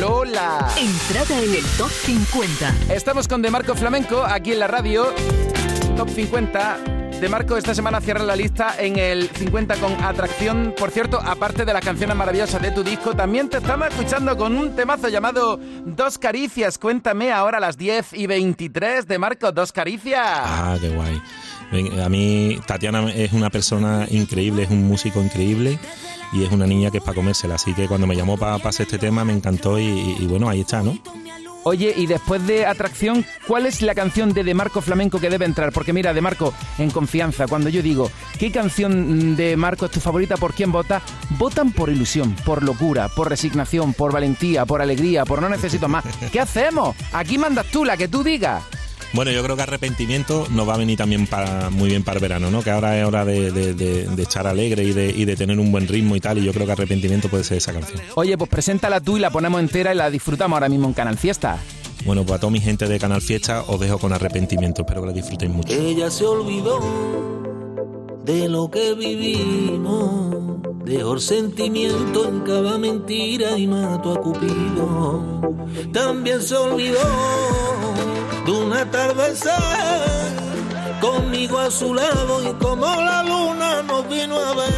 Lola. 0.00 0.68
Entrada 0.76 1.40
en 1.40 1.54
el 1.54 1.64
Top 1.78 1.88
50. 1.88 2.74
Estamos 2.92 3.28
con 3.28 3.42
De 3.42 3.48
Marco 3.48 3.76
Flamenco 3.76 4.24
aquí 4.24 4.50
en 4.54 4.58
la 4.58 4.66
radio. 4.66 5.14
Top 5.96 6.08
50. 6.08 6.78
De 7.20 7.28
Marco 7.28 7.56
esta 7.56 7.72
semana 7.72 8.00
cierra 8.00 8.24
la 8.24 8.34
lista 8.34 8.74
en 8.76 8.98
el 8.98 9.28
50 9.28 9.76
con 9.76 9.92
Atracción. 10.02 10.74
Por 10.76 10.90
cierto, 10.90 11.20
aparte 11.24 11.64
de 11.64 11.72
las 11.72 11.84
canciones 11.84 12.16
maravillosas 12.16 12.60
de 12.60 12.72
tu 12.72 12.82
disco, 12.82 13.14
también 13.14 13.48
te 13.48 13.58
estamos 13.58 13.86
escuchando 13.86 14.36
con 14.36 14.58
un 14.58 14.74
temazo 14.74 15.08
llamado 15.08 15.60
Dos 15.84 16.18
Caricias. 16.18 16.76
Cuéntame 16.76 17.30
ahora 17.30 17.58
a 17.58 17.60
las 17.60 17.76
10 17.76 18.14
y 18.14 18.26
23 18.26 19.06
de 19.06 19.18
Marco, 19.18 19.52
Dos 19.52 19.70
Caricias. 19.70 20.26
Ah, 20.26 20.76
qué 20.80 20.88
guay. 20.88 21.22
A 22.02 22.08
mí, 22.08 22.58
Tatiana 22.66 23.12
es 23.12 23.32
una 23.32 23.50
persona 23.50 24.06
increíble, 24.10 24.64
es 24.64 24.70
un 24.70 24.82
músico 24.86 25.22
increíble 25.22 25.78
y 26.32 26.42
es 26.44 26.50
una 26.52 26.66
niña 26.66 26.90
que 26.90 26.98
es 26.98 27.04
para 27.04 27.14
comérsela. 27.14 27.54
Así 27.56 27.74
que 27.74 27.86
cuando 27.88 28.06
me 28.06 28.16
llamó 28.16 28.36
para 28.36 28.56
hacer 28.56 28.86
este 28.86 28.98
tema 28.98 29.24
me 29.24 29.32
encantó 29.32 29.78
y, 29.78 29.84
y- 29.84 30.16
y 30.20 30.26
bueno, 30.26 30.48
ahí 30.48 30.60
está, 30.60 30.82
¿no? 30.82 30.98
Oye, 31.62 31.92
y 31.94 32.06
después 32.06 32.46
de 32.46 32.64
Atracción, 32.64 33.22
¿cuál 33.46 33.66
es 33.66 33.82
la 33.82 33.94
canción 33.94 34.32
de 34.32 34.42
De 34.44 34.54
Marco 34.54 34.80
Flamenco 34.80 35.20
que 35.20 35.28
debe 35.28 35.44
entrar? 35.44 35.72
Porque 35.72 35.92
mira, 35.92 36.14
De 36.14 36.22
Marco, 36.22 36.54
en 36.78 36.90
confianza, 36.90 37.46
cuando 37.46 37.68
yo 37.68 37.82
digo, 37.82 38.10
¿qué 38.38 38.50
canción 38.50 39.36
de 39.36 39.58
Marco 39.58 39.84
es 39.84 39.90
tu 39.92 40.00
favorita? 40.00 40.38
¿Por 40.38 40.54
quién 40.54 40.72
vota? 40.72 41.02
Votan 41.38 41.72
por 41.72 41.90
ilusión, 41.90 42.34
por 42.46 42.62
locura, 42.62 43.08
por 43.14 43.28
resignación, 43.28 43.92
por 43.92 44.10
valentía, 44.10 44.64
por 44.64 44.80
alegría, 44.80 45.26
por 45.26 45.42
no 45.42 45.50
necesito 45.50 45.86
más. 45.86 46.02
¿Qué 46.32 46.40
hacemos? 46.40 46.96
Aquí 47.12 47.36
mandas 47.36 47.66
tú, 47.66 47.84
la 47.84 47.98
que 47.98 48.08
tú 48.08 48.24
digas. 48.24 48.62
Bueno, 49.12 49.32
yo 49.32 49.42
creo 49.42 49.56
que 49.56 49.62
arrepentimiento 49.62 50.46
nos 50.50 50.68
va 50.68 50.74
a 50.74 50.76
venir 50.76 50.96
también 50.96 51.26
para, 51.26 51.68
muy 51.70 51.88
bien 51.90 52.04
para 52.04 52.18
el 52.18 52.22
verano, 52.22 52.50
¿no? 52.50 52.62
Que 52.62 52.70
ahora 52.70 52.96
es 52.98 53.04
hora 53.04 53.24
de, 53.24 53.50
de- 53.50 53.74
de- 53.74 54.06
de 54.06 54.22
estar 54.22 54.46
alegre 54.46 54.84
y 54.84 54.92
de, 54.92 55.10
y 55.10 55.24
de 55.24 55.34
tener 55.36 55.58
un 55.58 55.72
buen 55.72 55.88
ritmo 55.88 56.14
y 56.14 56.20
tal, 56.20 56.38
y 56.38 56.44
yo 56.44 56.52
creo 56.52 56.64
que 56.64 56.72
arrepentimiento 56.72 57.28
puede 57.28 57.42
ser 57.42 57.56
esa 57.58 57.72
canción. 57.72 58.00
Oye, 58.14 58.38
pues 58.38 58.48
preséntala 58.48 59.00
tú 59.00 59.16
y 59.16 59.20
la 59.20 59.30
ponemos 59.30 59.60
entera 59.60 59.92
y 59.92 59.96
la 59.96 60.10
disfrutamos 60.10 60.54
ahora 60.56 60.68
mismo 60.68 60.86
en 60.86 60.94
Canal 60.94 61.18
Fiesta. 61.18 61.58
Bueno, 62.04 62.22
pues 62.24 62.36
a 62.36 62.40
toda 62.40 62.52
mi 62.52 62.60
gente 62.60 62.86
de 62.86 62.98
Canal 63.00 63.20
Fiesta 63.20 63.64
os 63.66 63.80
dejo 63.80 63.98
con 63.98 64.12
arrepentimiento, 64.12 64.82
espero 64.82 65.00
que 65.02 65.06
lo 65.08 65.12
disfrutéis 65.12 65.50
mucho. 65.50 65.72
Ella 65.74 66.08
se 66.10 66.24
olvidó 66.24 66.78
de 68.24 68.48
lo 68.48 68.70
que 68.70 68.94
vivimos, 68.94 70.62
dejó 70.84 71.14
el 71.14 71.20
sentimiento 71.20 72.28
en 72.28 72.40
cada 72.40 72.78
mentira 72.78 73.58
y 73.58 73.66
mató 73.66 74.12
a 74.12 74.20
Cupido. 74.20 75.40
También 75.92 76.40
se 76.42 76.54
olvidó 76.56 76.98
de 78.50 78.56
un 78.56 78.72
atardecer 78.72 79.52
conmigo 81.00 81.58
a 81.58 81.70
su 81.70 81.94
lado 81.94 82.42
y 82.42 82.52
como 82.54 82.86
la 82.86 83.22
luna 83.22 83.82
nos 83.82 84.08
vino 84.08 84.36
a 84.36 84.54
ver. 84.54 84.70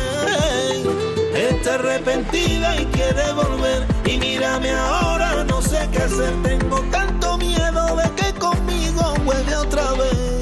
Está 1.34 1.74
arrepentida 1.74 2.80
y 2.80 2.84
quiere 2.86 3.32
volver 3.32 3.86
y 4.04 4.18
mírame 4.18 4.70
ahora, 4.72 5.44
no 5.44 5.62
sé 5.62 5.88
qué 5.90 5.98
hacer, 5.98 6.34
tengo 6.42 6.80
tanto 6.90 7.38
miedo 7.38 7.96
de 7.96 8.10
que 8.16 8.38
conmigo 8.38 9.14
vuelve 9.24 9.56
otra 9.56 9.92
vez. 9.92 10.40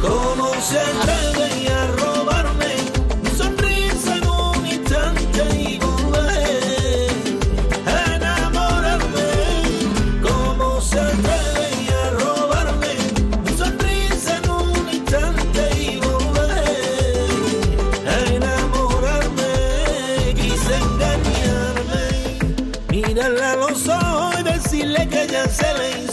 ¿Cómo 0.00 0.52
se 0.62 0.78
atreve 0.80 1.48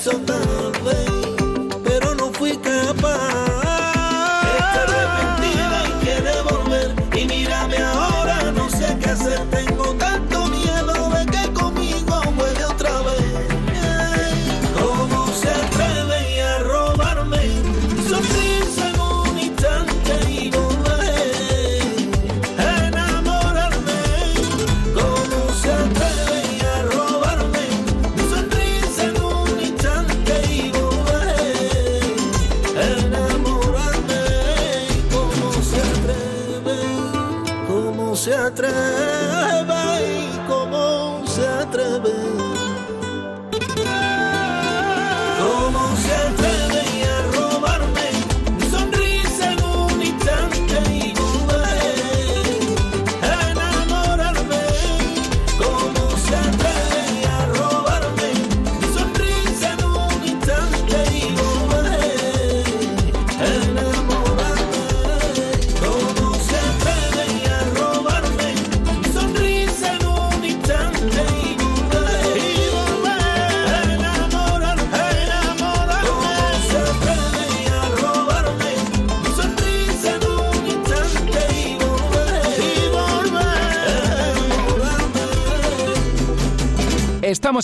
se 0.06 0.12
le 0.12 1.15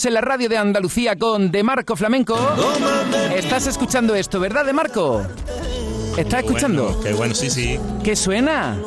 Estamos 0.02 0.18
en 0.18 0.26
la 0.26 0.28
radio 0.28 0.50
de 0.50 0.58
Andalucía 0.58 1.16
con 1.16 1.52
De 1.52 1.62
Marco 1.62 1.96
Flamenco. 1.96 2.36
Estás 3.36 3.68
escuchando 3.68 4.16
esto, 4.16 4.40
¿verdad, 4.40 4.66
De 4.66 4.74
Marco? 4.74 5.22
¿Estás 6.18 6.40
escuchando? 6.44 6.86
Bueno, 6.86 7.02
qué 7.04 7.14
bueno, 7.14 7.36
sí, 7.36 7.52
sí. 7.52 7.80
¿Qué 8.04 8.16
suena? 8.16 8.80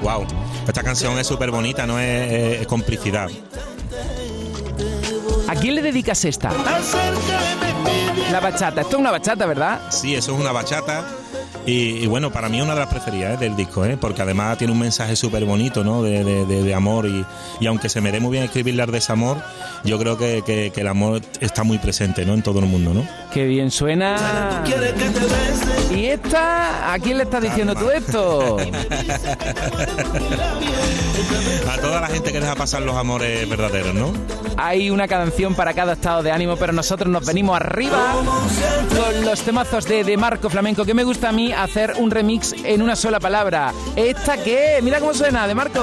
Wow. 0.00 0.26
Esta 0.66 0.82
canción 0.82 1.16
es 1.20 1.28
súper 1.28 1.52
bonita, 1.52 1.86
¿no? 1.86 1.96
Es, 2.00 2.32
es- 2.32 2.60
es 2.62 2.66
complicidad. 2.66 3.28
¿A 5.46 5.54
quién 5.54 5.76
le 5.76 5.82
dedicas 5.82 6.24
esta? 6.24 6.50
La 8.32 8.40
bachata. 8.40 8.80
Esto 8.80 8.96
es 8.96 9.00
una 9.00 9.12
bachata, 9.12 9.46
¿verdad? 9.46 9.80
Sí, 9.90 10.16
eso 10.16 10.34
es 10.34 10.40
una 10.40 10.50
bachata. 10.50 11.04
Y, 11.64 12.02
y 12.02 12.06
bueno, 12.06 12.32
para 12.32 12.48
mí 12.48 12.58
es 12.58 12.64
una 12.64 12.74
de 12.74 12.80
las 12.80 12.88
preferidas 12.88 13.34
¿eh? 13.34 13.36
del 13.36 13.54
disco, 13.54 13.84
¿eh? 13.84 13.96
porque 14.00 14.20
además 14.22 14.58
tiene 14.58 14.72
un 14.72 14.80
mensaje 14.80 15.14
súper 15.14 15.44
bonito 15.44 15.84
¿no? 15.84 16.02
de, 16.02 16.24
de- 16.24 16.44
de- 16.44 16.62
de 16.64 16.74
amor 16.74 17.06
y, 17.06 17.24
y 17.60 17.66
aunque 17.66 17.88
se 17.88 18.00
me 18.00 18.10
dé 18.10 18.18
muy 18.18 18.32
bien 18.32 18.42
escribirle 18.44 18.82
al 18.82 18.90
desamor, 18.90 19.36
yo 19.84 19.96
creo 19.98 20.18
que, 20.18 20.42
que- 20.44 20.72
que 20.74 20.80
el 20.80 20.88
amor 20.88 21.20
está 21.40 21.62
muy 21.62 21.78
presente 21.78 22.26
¿no? 22.26 22.34
en 22.34 22.42
todo 22.42 22.58
el 22.58 22.66
mundo. 22.66 22.92
¿no? 22.94 23.06
Qué 23.32 23.44
bien 23.46 23.70
suena. 23.70 24.64
¿Y 25.94 26.06
esta? 26.06 26.92
¿A 26.92 26.98
quién 26.98 27.16
le 27.18 27.24
estás 27.24 27.42
diciendo 27.42 27.74
tú 27.76 27.90
esto? 27.90 28.56
A 31.70 31.78
toda 31.78 32.00
la 32.00 32.08
gente 32.08 32.32
que 32.32 32.40
deja 32.40 32.54
pasar 32.54 32.82
los 32.82 32.96
amores 32.96 33.48
verdaderos, 33.48 33.94
¿no? 33.94 34.12
Hay 34.56 34.90
una 34.90 35.08
canción 35.08 35.54
para 35.54 35.74
cada 35.74 35.94
estado 35.94 36.22
de 36.22 36.30
ánimo, 36.30 36.56
pero 36.56 36.72
nosotros 36.72 37.10
nos 37.10 37.24
venimos 37.26 37.56
arriba 37.56 38.14
con 38.90 39.24
los 39.24 39.40
temazos 39.42 39.84
de, 39.86 40.04
de 40.04 40.16
Marco 40.16 40.50
Flamenco, 40.50 40.84
que 40.84 40.94
me 40.94 41.04
gusta 41.04 41.30
a 41.30 41.32
mí 41.32 41.52
hacer 41.52 41.94
un 41.98 42.10
remix 42.10 42.54
en 42.64 42.82
una 42.82 42.96
sola 42.96 43.20
palabra. 43.20 43.72
¿Esta 43.96 44.42
qué? 44.42 44.80
Mira 44.82 45.00
cómo 45.00 45.14
suena, 45.14 45.46
de 45.46 45.54
Marco. 45.54 45.82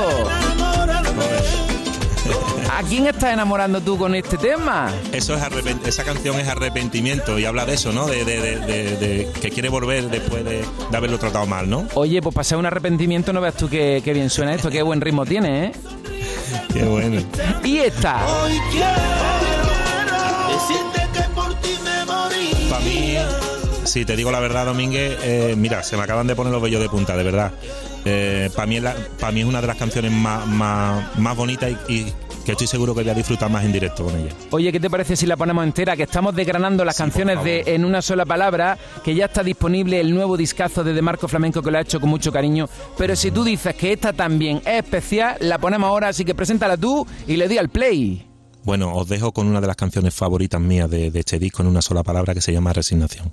¿A 2.71 2.83
quién 2.83 3.07
estás 3.07 3.33
enamorando 3.33 3.81
tú 3.81 3.97
con 3.97 4.15
este 4.15 4.37
tema? 4.37 4.91
Eso 5.11 5.35
es 5.35 5.43
esa 5.85 6.03
canción 6.03 6.39
es 6.39 6.47
arrepentimiento 6.47 7.37
y 7.39 7.45
habla 7.45 7.65
de 7.65 7.73
eso, 7.73 7.91
¿no? 7.91 8.05
De, 8.07 8.23
de- 8.23 8.39
de- 8.41 8.59
de- 8.59 8.95
de 8.97 9.31
que 9.41 9.49
quiere 9.49 9.69
volver 9.69 10.09
después 10.09 10.45
de, 10.45 10.63
de 10.89 10.97
haberlo 10.97 11.17
tratado 11.17 11.45
mal, 11.45 11.69
¿no? 11.69 11.87
Oye, 11.95 12.21
pues 12.21 12.33
pasar 12.35 12.57
un 12.57 12.65
arrepentimiento, 12.65 13.33
no 13.33 13.41
veas 13.41 13.55
tú 13.55 13.67
qué, 13.69 14.01
qué 14.03 14.13
bien 14.13 14.29
suena 14.29 14.53
esto, 14.53 14.69
qué 14.69 14.81
buen 14.81 15.01
ritmo 15.01 15.25
tiene, 15.25 15.65
¿eh? 15.67 15.71
Qué 16.73 16.83
bueno. 16.83 17.21
Y 17.63 17.77
esta. 17.79 18.25
Hoy 18.43 18.53
quiero 18.71 18.87
decirte 20.51 21.07
que 21.13 21.29
por 21.35 21.53
ti 21.61 21.69
me 21.83 22.05
morí. 22.05 22.67
Para 22.69 22.83
mí, 22.85 23.15
si 23.85 24.05
te 24.05 24.15
digo 24.15 24.31
la 24.31 24.39
verdad, 24.39 24.65
Domínguez, 24.67 25.17
eh, 25.23 25.55
mira, 25.57 25.81
se 25.83 25.97
me 25.97 26.03
acaban 26.03 26.27
de 26.27 26.35
poner 26.35 26.53
los 26.53 26.61
vellos 26.61 26.81
de 26.81 26.89
punta, 26.89 27.17
de 27.17 27.23
verdad. 27.23 27.51
Para 28.55 28.65
mí, 28.67 28.77
es 28.77 28.83
la- 28.83 28.95
pa' 29.19 29.31
mí 29.31 29.41
es 29.41 29.45
una 29.47 29.61
de 29.61 29.67
las 29.67 29.77
canciones 29.77 30.11
más, 30.11 30.45
más, 30.47 31.17
más 31.17 31.35
bonitas 31.35 31.71
y, 31.87 31.93
y 31.93 32.13
que 32.49 32.53
estoy 32.53 32.67
seguro 32.67 32.95
que 32.95 33.03
voy 33.03 33.09
a 33.11 33.13
disfrutar 33.13 33.47
más 33.51 33.63
en 33.63 33.71
directo 33.71 34.03
con 34.03 34.15
ella. 34.15 34.31
Oye, 34.49 34.71
¿qué 34.71 34.79
te 34.79 34.89
parece 34.89 35.15
si 35.15 35.27
la 35.27 35.37
ponemos 35.37 35.63
entera? 35.63 35.95
Que 35.95 36.03
estamos 36.03 36.33
desgranando 36.33 36.83
las 36.83 36.97
canciones 36.97 37.43
de 37.43 37.63
En 37.67 37.85
una 37.85 38.01
sola 38.01 38.25
palabra, 38.25 38.75
que 39.03 39.13
ya 39.13 39.25
está 39.25 39.43
disponible 39.43 39.99
el 39.99 40.15
nuevo 40.15 40.35
discazo 40.35 40.83
de 40.83 40.93
De 40.93 41.01
Marco 41.03 41.27
Flamenco 41.27 41.61
que 41.61 41.69
lo 41.69 41.77
ha 41.77 41.81
hecho 41.81 41.99
con 41.99 42.09
mucho 42.09 42.31
cariño. 42.31 42.67
Pero 42.97 43.15
si 43.15 43.29
tú 43.29 43.43
dices 43.43 43.75
que 43.75 43.93
esta 43.93 44.13
también 44.13 44.63
es 44.65 44.83
especial, 44.83 45.37
la 45.41 45.59
ponemos 45.59 45.89
ahora, 45.89 46.07
así 46.07 46.25
que 46.25 46.33
preséntala 46.33 46.75
tú 46.75 47.05
y 47.27 47.37
le 47.37 47.47
di 47.47 47.59
al 47.59 47.69
play. 47.69 48.27
Bueno, 48.63 48.95
os 48.95 49.07
dejo 49.07 49.31
con 49.31 49.45
una 49.45 49.61
de 49.61 49.67
las 49.67 49.75
canciones 49.75 50.15
favoritas 50.15 50.59
mías 50.59 50.89
de, 50.89 51.11
de 51.11 51.19
este 51.19 51.37
disco 51.37 51.61
en 51.61 51.67
una 51.67 51.83
sola 51.83 52.01
palabra 52.01 52.33
que 52.33 52.41
se 52.41 52.51
llama 52.51 52.73
Resignación. 52.73 53.31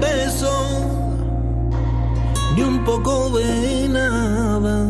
Besos, 0.00 0.86
ni 2.56 2.62
un 2.62 2.84
poco 2.84 3.30
de 3.30 3.88
nada. 3.88 4.86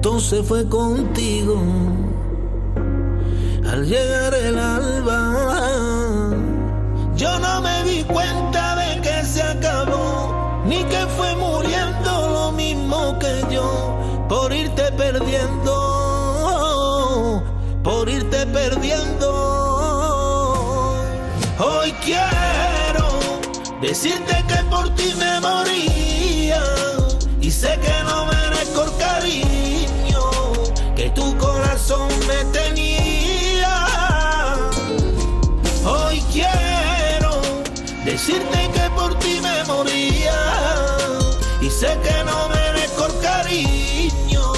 Todo 0.00 0.20
se 0.20 0.42
fue 0.42 0.68
contigo 0.68 1.56
al 3.70 3.86
llegar 3.86 4.34
el 4.34 4.58
alba. 4.58 5.34
Yo 7.16 7.38
no 7.38 7.60
me 7.60 7.84
di 7.84 8.04
cuenta 8.04 8.76
de 8.76 9.00
que 9.00 9.24
se 9.24 9.42
acabó, 9.42 10.62
ni 10.66 10.84
que 10.84 11.06
fue 11.16 11.34
muriendo 11.36 12.28
lo 12.30 12.52
mismo 12.52 13.18
que 13.18 13.44
yo, 13.50 13.98
por 14.28 14.52
irte 14.52 14.92
perdiendo, 14.92 15.74
por 17.82 18.08
irte 18.08 18.46
perdiendo. 18.46 19.28
Hoy 21.58 21.92
quiero 22.04 22.47
decirte 23.80 24.44
que 24.48 24.64
por 24.64 24.88
ti 24.96 25.14
me 25.16 25.40
moría 25.40 26.62
y 27.40 27.50
sé 27.50 27.78
que 27.80 28.04
no 28.04 28.26
merezco 28.26 28.84
el 28.84 28.96
cariño 28.96 30.22
que 30.96 31.10
tu 31.10 31.36
corazón 31.38 32.08
me 32.26 32.44
tenía. 32.58 33.86
Hoy 35.84 36.20
quiero 36.32 37.40
decirte 38.04 38.70
que 38.74 38.90
por 38.96 39.16
ti 39.20 39.40
me 39.40 39.64
moría 39.64 40.38
y 41.60 41.70
sé 41.70 41.96
que 42.02 42.24
no 42.24 42.48
merezco 42.48 43.06
el 43.06 43.18
cariño 43.20 44.52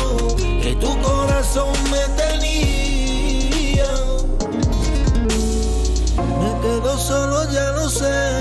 que 0.62 0.76
tu 0.80 1.00
corazón 1.02 1.72
me 1.90 2.02
tenía. 2.22 3.90
Me 6.40 6.60
quedo 6.62 6.98
solo, 6.98 7.50
ya 7.52 7.70
lo 7.72 7.88
sé. 7.90 8.39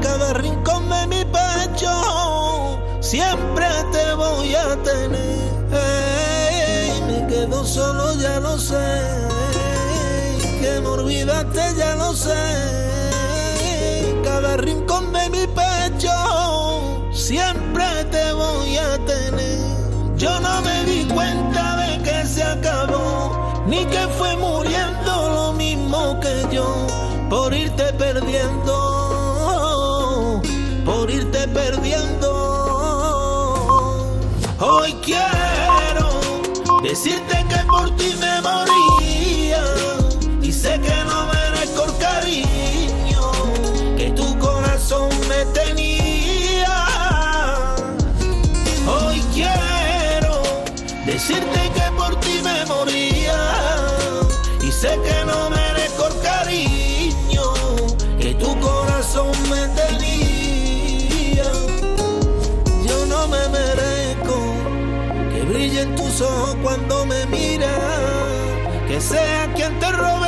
Cada 0.00 0.32
rincón 0.34 0.88
de 0.88 1.06
mi 1.08 1.24
pecho, 1.24 2.78
siempre 3.00 3.66
te 3.90 4.14
voy 4.14 4.54
a 4.54 4.76
tener. 4.82 5.48
Me 7.06 7.26
quedo 7.26 7.64
solo, 7.64 8.14
ya 8.14 8.38
lo 8.38 8.56
sé. 8.58 8.76
Que 10.60 10.80
me 10.80 10.88
olvidaste, 10.88 11.74
ya 11.76 11.96
lo 11.96 12.14
sé. 12.14 12.36
Cada 14.22 14.56
rincón 14.58 15.12
de 15.12 15.30
mi 15.30 15.46
pecho, 15.48 17.10
siempre 17.12 18.04
te 18.12 18.32
voy 18.32 18.76
a 18.76 18.98
tener. 19.06 19.58
Yo 20.16 20.38
no 20.40 20.62
me 20.62 20.84
di 20.84 21.04
cuenta 21.06 21.76
de 21.76 22.02
que 22.02 22.26
se 22.26 22.44
acabó, 22.44 23.64
ni 23.66 23.84
que 23.86 24.06
fue 24.18 24.36
muriendo 24.36 24.67
quiero 35.08 36.20
decirte 36.82 37.44
que 37.48 37.64
por 37.66 37.90
ti 37.96 38.14
me 38.20 38.42
moría 38.42 39.62
y 40.42 40.52
sé 40.52 40.78
que 40.80 40.96
no 41.08 41.26
merezco 41.32 41.84
el 41.84 41.96
cariño 41.98 43.22
que 43.96 44.10
tu 44.10 44.38
corazón 44.38 45.08
me 45.28 45.40
tenía. 45.58 46.76
Hoy 48.86 49.22
quiero 49.32 50.42
decirte 51.06 51.57
brillen 65.78 65.94
tus 65.96 66.20
ojos 66.20 66.56
cuando 66.62 67.06
me 67.06 67.26
miras, 67.26 67.70
que 68.88 69.00
sea 69.00 69.52
quien 69.54 69.78
te 69.78 69.92
robe 69.92 70.27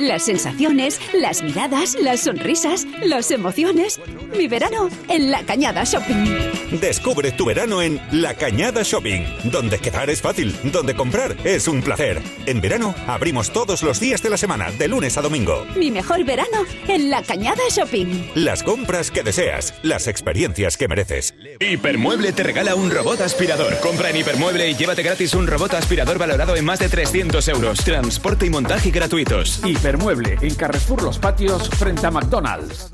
Las 0.00 0.24
sensaciones, 0.24 0.98
las 1.12 1.42
miradas, 1.42 1.94
las 2.00 2.20
sonrisas, 2.20 2.86
las 3.02 3.30
emociones. 3.30 4.00
Mi 4.34 4.48
verano 4.48 4.88
en 5.08 5.30
La 5.30 5.42
Cañada 5.42 5.84
Shopping. 5.84 6.59
Descubre 6.70 7.32
tu 7.32 7.44
verano 7.46 7.82
en 7.82 8.00
La 8.12 8.34
Cañada 8.34 8.82
Shopping, 8.84 9.24
donde 9.44 9.78
quedar 9.78 10.08
es 10.08 10.22
fácil, 10.22 10.56
donde 10.62 10.94
comprar 10.94 11.36
es 11.42 11.66
un 11.66 11.82
placer. 11.82 12.22
En 12.46 12.60
verano 12.60 12.94
abrimos 13.08 13.50
todos 13.50 13.82
los 13.82 13.98
días 13.98 14.22
de 14.22 14.30
la 14.30 14.36
semana, 14.36 14.70
de 14.70 14.86
lunes 14.86 15.18
a 15.18 15.22
domingo. 15.22 15.66
Mi 15.76 15.90
mejor 15.90 16.24
verano 16.24 16.64
en 16.86 17.10
La 17.10 17.22
Cañada 17.22 17.62
Shopping. 17.70 18.30
Las 18.36 18.62
compras 18.62 19.10
que 19.10 19.24
deseas, 19.24 19.74
las 19.82 20.06
experiencias 20.06 20.76
que 20.76 20.86
mereces. 20.86 21.34
Hipermueble 21.58 22.32
te 22.32 22.44
regala 22.44 22.76
un 22.76 22.90
robot 22.90 23.20
aspirador. 23.20 23.76
Compra 23.80 24.10
en 24.10 24.18
Hipermueble 24.18 24.70
y 24.70 24.74
llévate 24.76 25.02
gratis 25.02 25.34
un 25.34 25.48
robot 25.48 25.74
aspirador 25.74 26.18
valorado 26.18 26.54
en 26.54 26.64
más 26.64 26.78
de 26.78 26.88
300 26.88 27.48
euros. 27.48 27.80
Transporte 27.80 28.46
y 28.46 28.50
montaje 28.50 28.92
gratuitos. 28.92 29.60
Hipermueble, 29.64 30.38
en 30.40 30.54
Carrefour 30.54 31.02
Los 31.02 31.18
Patios, 31.18 31.68
frente 31.70 32.06
a 32.06 32.12
McDonald's. 32.12 32.90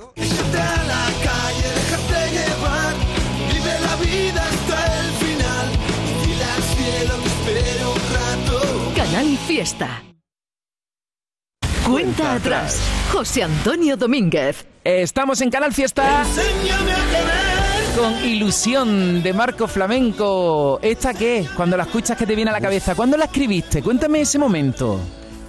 Canal 9.16 9.38
Fiesta. 9.38 10.02
Cuenta 11.88 12.34
atrás. 12.34 12.78
José 13.10 13.44
Antonio 13.44 13.96
Domínguez. 13.96 14.66
Estamos 14.84 15.40
en 15.40 15.48
Canal 15.50 15.72
Fiesta 15.72 16.20
Enséñame 16.20 16.92
a 16.92 16.96
querer. 16.96 17.96
con 17.96 18.28
Ilusión 18.28 19.22
de 19.22 19.32
Marco 19.32 19.68
Flamenco. 19.68 20.78
¿Esta 20.82 21.14
qué? 21.14 21.38
es? 21.38 21.48
Cuando 21.52 21.78
la 21.78 21.84
escuchas, 21.84 22.18
¿qué 22.18 22.26
te 22.26 22.34
viene 22.34 22.50
a 22.50 22.52
la 22.52 22.60
cabeza? 22.60 22.94
¿Cuándo 22.94 23.16
la 23.16 23.24
escribiste? 23.24 23.82
Cuéntame 23.82 24.20
ese 24.20 24.38
momento. 24.38 25.00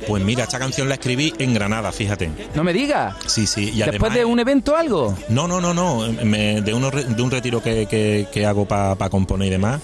Pues 0.08 0.24
mira, 0.24 0.46
esta 0.46 0.60
canción 0.60 0.88
la 0.88 0.96
escribí 0.96 1.34
en 1.38 1.54
Granada, 1.54 1.92
fíjate. 1.92 2.32
No 2.56 2.64
me 2.64 2.72
digas. 2.72 3.18
Sí, 3.26 3.46
sí. 3.46 3.64
Y 3.74 3.80
¿Después 3.80 3.90
además- 4.00 4.14
de 4.14 4.24
un 4.24 4.40
evento 4.40 4.72
o 4.72 4.76
algo? 4.78 5.18
No, 5.28 5.46
no, 5.46 5.60
no, 5.60 5.74
no. 5.74 6.10
me- 6.24 6.62
de, 6.62 6.74
uno, 6.74 6.90
de 6.90 7.22
un 7.22 7.32
retiro 7.32 7.62
que, 7.62 7.86
que- 7.86 8.28
que 8.32 8.46
hago 8.46 8.66
para 8.66 9.10
componer 9.10 9.50
y 9.50 9.52
demás. 9.52 9.82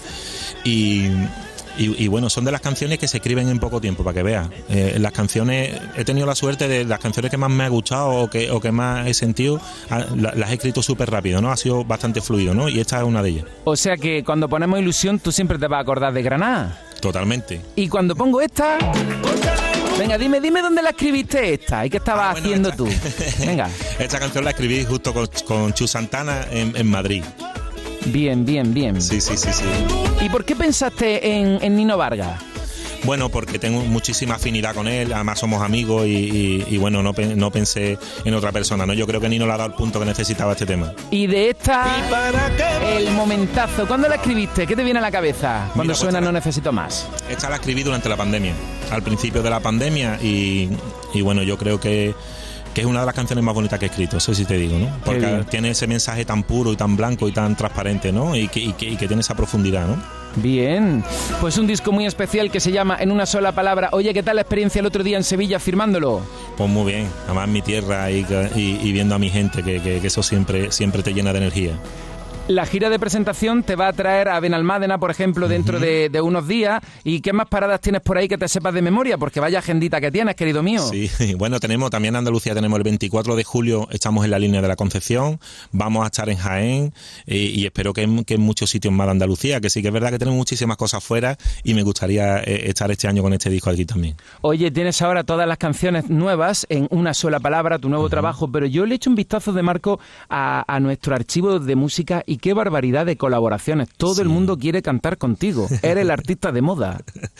Y, 0.64 1.08
y- 1.78 2.04
y 2.04 2.08
bueno, 2.08 2.30
son 2.30 2.44
de 2.44 2.52
las 2.52 2.60
canciones 2.60 2.98
que 2.98 3.08
se 3.08 3.18
escriben 3.18 3.48
en 3.48 3.58
poco 3.58 3.80
tiempo, 3.80 4.04
para 4.04 4.14
que 4.14 4.22
veas. 4.22 4.48
Eh, 4.68 4.96
las 4.98 5.12
canciones, 5.12 5.78
he 5.96 6.04
tenido 6.04 6.26
la 6.26 6.34
suerte 6.34 6.68
de 6.68 6.84
las 6.84 6.98
canciones 6.98 7.30
que 7.30 7.36
más 7.36 7.50
me 7.50 7.64
ha 7.64 7.68
gustado 7.68 8.08
o 8.10 8.30
que, 8.30 8.50
o 8.50 8.60
que 8.60 8.72
más 8.72 9.06
he 9.06 9.14
sentido, 9.14 9.60
ah, 9.90 10.04
la- 10.16 10.32
las 10.34 10.50
he 10.50 10.54
escrito 10.54 10.82
súper 10.82 11.10
rápido, 11.10 11.40
¿no? 11.40 11.50
Ha 11.50 11.56
sido 11.56 11.84
bastante 11.84 12.20
fluido, 12.20 12.54
¿no? 12.54 12.68
Y 12.68 12.80
esta 12.80 12.98
es 12.98 13.04
una 13.04 13.22
de 13.22 13.30
ellas. 13.30 13.44
O 13.64 13.76
sea 13.76 13.96
que 13.96 14.22
cuando 14.24 14.48
ponemos 14.48 14.78
Ilusión, 14.78 15.18
tú 15.18 15.32
siempre 15.32 15.58
te 15.58 15.66
vas 15.66 15.78
a 15.78 15.80
acordar 15.82 16.12
de 16.12 16.22
Granada. 16.22 16.80
Totalmente. 17.00 17.60
Y 17.76 17.88
cuando 17.88 18.14
pongo 18.16 18.40
esta... 18.40 18.78
Venga, 19.98 20.18
dime, 20.18 20.40
dime 20.40 20.60
dónde 20.60 20.82
la 20.82 20.90
escribiste 20.90 21.54
esta 21.54 21.86
y 21.86 21.90
qué 21.90 21.98
estabas 21.98 22.36
haciendo 22.38 22.72
tú. 22.72 22.88
Venga. 23.38 23.68
Esta 24.00 24.18
canción 24.18 24.42
la 24.42 24.50
escribí 24.50 24.84
justo 24.84 25.14
con, 25.14 25.28
con 25.46 25.72
Chu 25.72 25.86
Santana 25.86 26.46
en, 26.50 26.74
en 26.76 26.86
Madrid. 26.88 27.22
Bien, 28.06 28.44
bien, 28.44 28.74
bien. 28.74 29.00
Sí, 29.00 29.20
sí, 29.20 29.36
sí, 29.36 29.48
sí. 29.52 29.64
¿Y 30.24 30.28
por 30.28 30.44
qué 30.44 30.54
pensaste 30.56 31.36
en, 31.38 31.58
en 31.62 31.76
Nino 31.76 31.96
Vargas? 31.96 32.40
Bueno, 33.04 33.28
porque 33.28 33.58
tengo 33.58 33.80
muchísima 33.84 34.36
afinidad 34.36 34.74
con 34.74 34.88
él, 34.88 35.12
además 35.12 35.38
somos 35.38 35.60
amigos 35.62 36.06
y, 36.06 36.10
y- 36.10 36.66
y 36.70 36.78
bueno, 36.78 37.02
no, 37.02 37.12
no 37.36 37.50
pensé 37.50 37.98
en 38.24 38.32
otra 38.34 38.50
persona, 38.50 38.86
¿no? 38.86 38.94
Yo 38.94 39.06
creo 39.06 39.20
que 39.20 39.28
Nino 39.28 39.46
le 39.46 39.52
ha 39.52 39.58
dado 39.58 39.68
el 39.70 39.76
punto 39.76 39.98
que 40.00 40.06
necesitaba 40.06 40.52
este 40.52 40.64
tema. 40.64 40.90
Y 41.10 41.26
de 41.26 41.50
esta, 41.50 41.84
el 42.96 43.10
momentazo. 43.10 43.86
¿Cuándo 43.86 44.08
la 44.08 44.14
escribiste? 44.14 44.66
¿Qué 44.66 44.74
te 44.74 44.82
viene 44.82 45.00
a 45.00 45.02
la 45.02 45.10
cabeza 45.10 45.68
cuando 45.74 45.92
pues 45.92 45.98
suena 45.98 46.18
No 46.22 46.32
Necesito 46.32 46.72
Más? 46.72 47.06
Esta 47.28 47.50
la 47.50 47.56
escribí 47.56 47.82
durante 47.82 48.08
la 48.08 48.16
pandemia, 48.16 48.54
al 48.90 49.02
principio 49.02 49.42
de 49.42 49.50
la 49.50 49.60
pandemia 49.60 50.18
y, 50.22 50.70
y 51.12 51.20
bueno, 51.20 51.42
yo 51.42 51.58
creo 51.58 51.78
que, 51.78 52.14
que 52.74 52.80
es 52.80 52.86
una 52.86 53.00
de 53.00 53.06
las 53.06 53.14
canciones 53.14 53.44
más 53.44 53.54
bonitas 53.54 53.78
que 53.78 53.86
he 53.86 53.88
escrito, 53.88 54.16
eso 54.16 54.34
sí 54.34 54.44
te 54.44 54.58
digo, 54.58 54.78
¿no? 54.78 54.88
Porque 55.04 55.44
tiene 55.48 55.70
ese 55.70 55.86
mensaje 55.86 56.24
tan 56.24 56.42
puro 56.42 56.72
y 56.72 56.76
tan 56.76 56.96
blanco 56.96 57.28
y 57.28 57.32
tan 57.32 57.56
transparente, 57.56 58.12
¿no? 58.12 58.34
Y 58.36 58.48
que, 58.48 58.60
y 58.60 58.72
que, 58.72 58.86
y 58.90 58.96
que 58.96 59.06
tiene 59.06 59.20
esa 59.20 59.34
profundidad, 59.34 59.86
¿no? 59.86 59.96
Bien, 60.36 61.04
pues 61.40 61.58
un 61.58 61.68
disco 61.68 61.92
muy 61.92 62.06
especial 62.06 62.50
que 62.50 62.58
se 62.58 62.72
llama 62.72 62.96
En 62.98 63.12
una 63.12 63.24
sola 63.24 63.52
palabra. 63.52 63.90
Oye, 63.92 64.12
¿qué 64.12 64.24
tal 64.24 64.34
la 64.34 64.42
experiencia 64.42 64.80
el 64.80 64.86
otro 64.86 65.04
día 65.04 65.16
en 65.16 65.22
Sevilla 65.22 65.60
firmándolo? 65.60 66.22
Pues 66.56 66.68
muy 66.68 66.90
bien, 66.92 67.06
además 67.26 67.48
mi 67.48 67.62
tierra 67.62 68.10
y, 68.10 68.26
y- 68.56 68.80
y 68.82 68.92
viendo 68.92 69.14
a 69.14 69.18
mi 69.20 69.30
gente, 69.30 69.62
que, 69.62 69.80
que- 69.80 70.00
que 70.00 70.06
eso 70.08 70.24
siempre, 70.24 70.72
siempre 70.72 71.04
te 71.04 71.14
llena 71.14 71.32
de 71.32 71.38
energía. 71.38 71.74
La 72.46 72.66
gira 72.66 72.90
de 72.90 72.98
presentación 72.98 73.62
te 73.62 73.74
va 73.74 73.88
a 73.88 73.92
traer 73.94 74.28
a 74.28 74.38
Benalmádena, 74.38 74.98
por 74.98 75.10
ejemplo, 75.10 75.48
dentro 75.48 75.80
de, 75.80 76.10
de 76.10 76.20
unos 76.20 76.46
días. 76.46 76.82
¿Y 77.02 77.22
qué 77.22 77.32
más 77.32 77.48
paradas 77.48 77.80
tienes 77.80 78.02
por 78.02 78.18
ahí 78.18 78.28
que 78.28 78.36
te 78.36 78.48
sepas 78.48 78.74
de 78.74 78.82
memoria? 78.82 79.16
Porque 79.16 79.40
vaya 79.40 79.60
agendita 79.60 79.98
que 79.98 80.10
tienes, 80.10 80.34
querido 80.34 80.62
mío. 80.62 80.82
Sí, 80.82 81.10
bueno, 81.38 81.58
tenemos 81.58 81.90
también 81.90 82.12
en 82.12 82.18
Andalucía, 82.18 82.54
tenemos 82.54 82.76
el 82.76 82.82
24 82.82 83.34
de 83.34 83.44
julio, 83.44 83.88
estamos 83.90 84.26
en 84.26 84.30
la 84.30 84.38
línea 84.38 84.60
de 84.60 84.68
la 84.68 84.76
Concepción, 84.76 85.40
vamos 85.72 86.04
a 86.04 86.08
estar 86.08 86.28
en 86.28 86.36
Jaén 86.36 86.92
eh, 87.24 87.36
y 87.36 87.64
espero 87.64 87.94
que 87.94 88.02
en, 88.02 88.24
que 88.24 88.34
en 88.34 88.42
muchos 88.42 88.68
sitios 88.68 88.92
más 88.92 89.06
de 89.06 89.12
Andalucía, 89.12 89.62
que 89.62 89.70
sí 89.70 89.80
que 89.80 89.88
es 89.88 89.94
verdad 89.94 90.10
que 90.10 90.18
tenemos 90.18 90.36
muchísimas 90.36 90.76
cosas 90.76 91.02
fuera 91.02 91.38
y 91.62 91.72
me 91.72 91.82
gustaría 91.82 92.40
eh, 92.40 92.68
estar 92.68 92.90
este 92.90 93.08
año 93.08 93.22
con 93.22 93.32
este 93.32 93.48
disco 93.48 93.70
aquí 93.70 93.86
también. 93.86 94.16
Oye, 94.42 94.70
tienes 94.70 95.00
ahora 95.00 95.24
todas 95.24 95.48
las 95.48 95.56
canciones 95.56 96.10
nuevas 96.10 96.66
en 96.68 96.88
una 96.90 97.14
sola 97.14 97.40
palabra, 97.40 97.78
tu 97.78 97.88
nuevo 97.88 98.10
trabajo, 98.10 98.52
pero 98.52 98.66
yo 98.66 98.84
le 98.84 98.92
he 98.92 98.96
hecho 98.96 99.08
un 99.08 99.16
vistazo 99.16 99.54
de 99.54 99.62
Marco 99.62 99.98
a, 100.28 100.62
a 100.68 100.78
nuestro 100.78 101.14
archivo 101.14 101.58
de 101.58 101.74
música 101.74 102.22
y 102.26 102.33
qué 102.38 102.54
barbaridad 102.54 103.06
de 103.06 103.16
colaboraciones. 103.16 103.88
Todo 103.96 104.22
el 104.22 104.28
mundo 104.28 104.58
quiere 104.58 104.82
cantar 104.82 105.18
contigo. 105.18 105.66
Eres 105.82 106.02
el 106.02 106.10
artista 106.10 106.52
de 106.52 106.62
moda. 106.62 107.00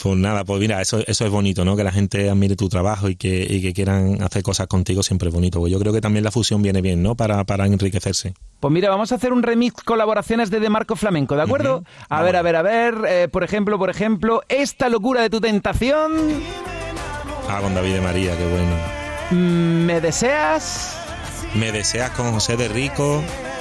Pues 0.00 0.16
nada, 0.16 0.44
pues 0.44 0.60
mira, 0.60 0.80
eso, 0.80 1.00
eso 1.08 1.24
es 1.24 1.30
bonito, 1.32 1.64
¿no? 1.64 1.76
Que 1.76 1.82
la 1.82 1.90
gente 1.90 2.30
admire 2.30 2.54
tu 2.54 2.68
trabajo 2.68 3.08
y 3.08 3.16
que, 3.16 3.44
y 3.50 3.60
que 3.60 3.72
quieran 3.72 4.22
hacer 4.22 4.44
cosas 4.44 4.68
contigo 4.68 5.02
siempre 5.02 5.28
es 5.28 5.34
bonito. 5.34 5.58
Pues 5.58 5.72
yo 5.72 5.80
creo 5.80 5.92
que 5.92 6.00
también 6.00 6.22
la 6.22 6.30
fusión 6.30 6.62
viene 6.62 6.80
bien, 6.80 7.02
¿no? 7.02 7.16
Para, 7.16 7.42
para 7.42 7.66
enriquecerse. 7.66 8.32
Pues 8.60 8.72
mira, 8.72 8.90
vamos 8.90 9.10
a 9.10 9.16
hacer 9.16 9.32
un 9.32 9.42
remix 9.42 9.82
colaboraciones 9.82 10.50
de 10.52 10.60
De 10.60 10.70
Marco 10.70 10.94
Flamenco, 10.94 11.34
¿de 11.34 11.42
acuerdo? 11.42 11.82
A 12.08 12.22
ver, 12.22 12.36
a 12.36 12.42
ver, 12.42 12.54
a 12.54 12.62
ver. 12.62 12.94
eh, 13.08 13.26
por 13.28 13.42
ejemplo, 13.42 13.76
por 13.76 13.90
ejemplo, 13.90 14.42
esta 14.48 14.88
locura 14.88 15.20
de 15.22 15.30
tu 15.30 15.40
tentación. 15.40 16.12
Ah, 17.48 17.58
con 17.60 17.74
David 17.74 17.94
de 17.94 18.00
María, 18.00 18.36
qué 18.38 18.46
bueno. 18.46 18.76
mm, 19.32 19.84
¿Me 19.84 20.00
deseas? 20.00 20.96
Me 21.56 21.72
deseas 21.72 22.10
con 22.12 22.30
José 22.32 22.56
de 22.56 22.68
Rico, 22.68 23.20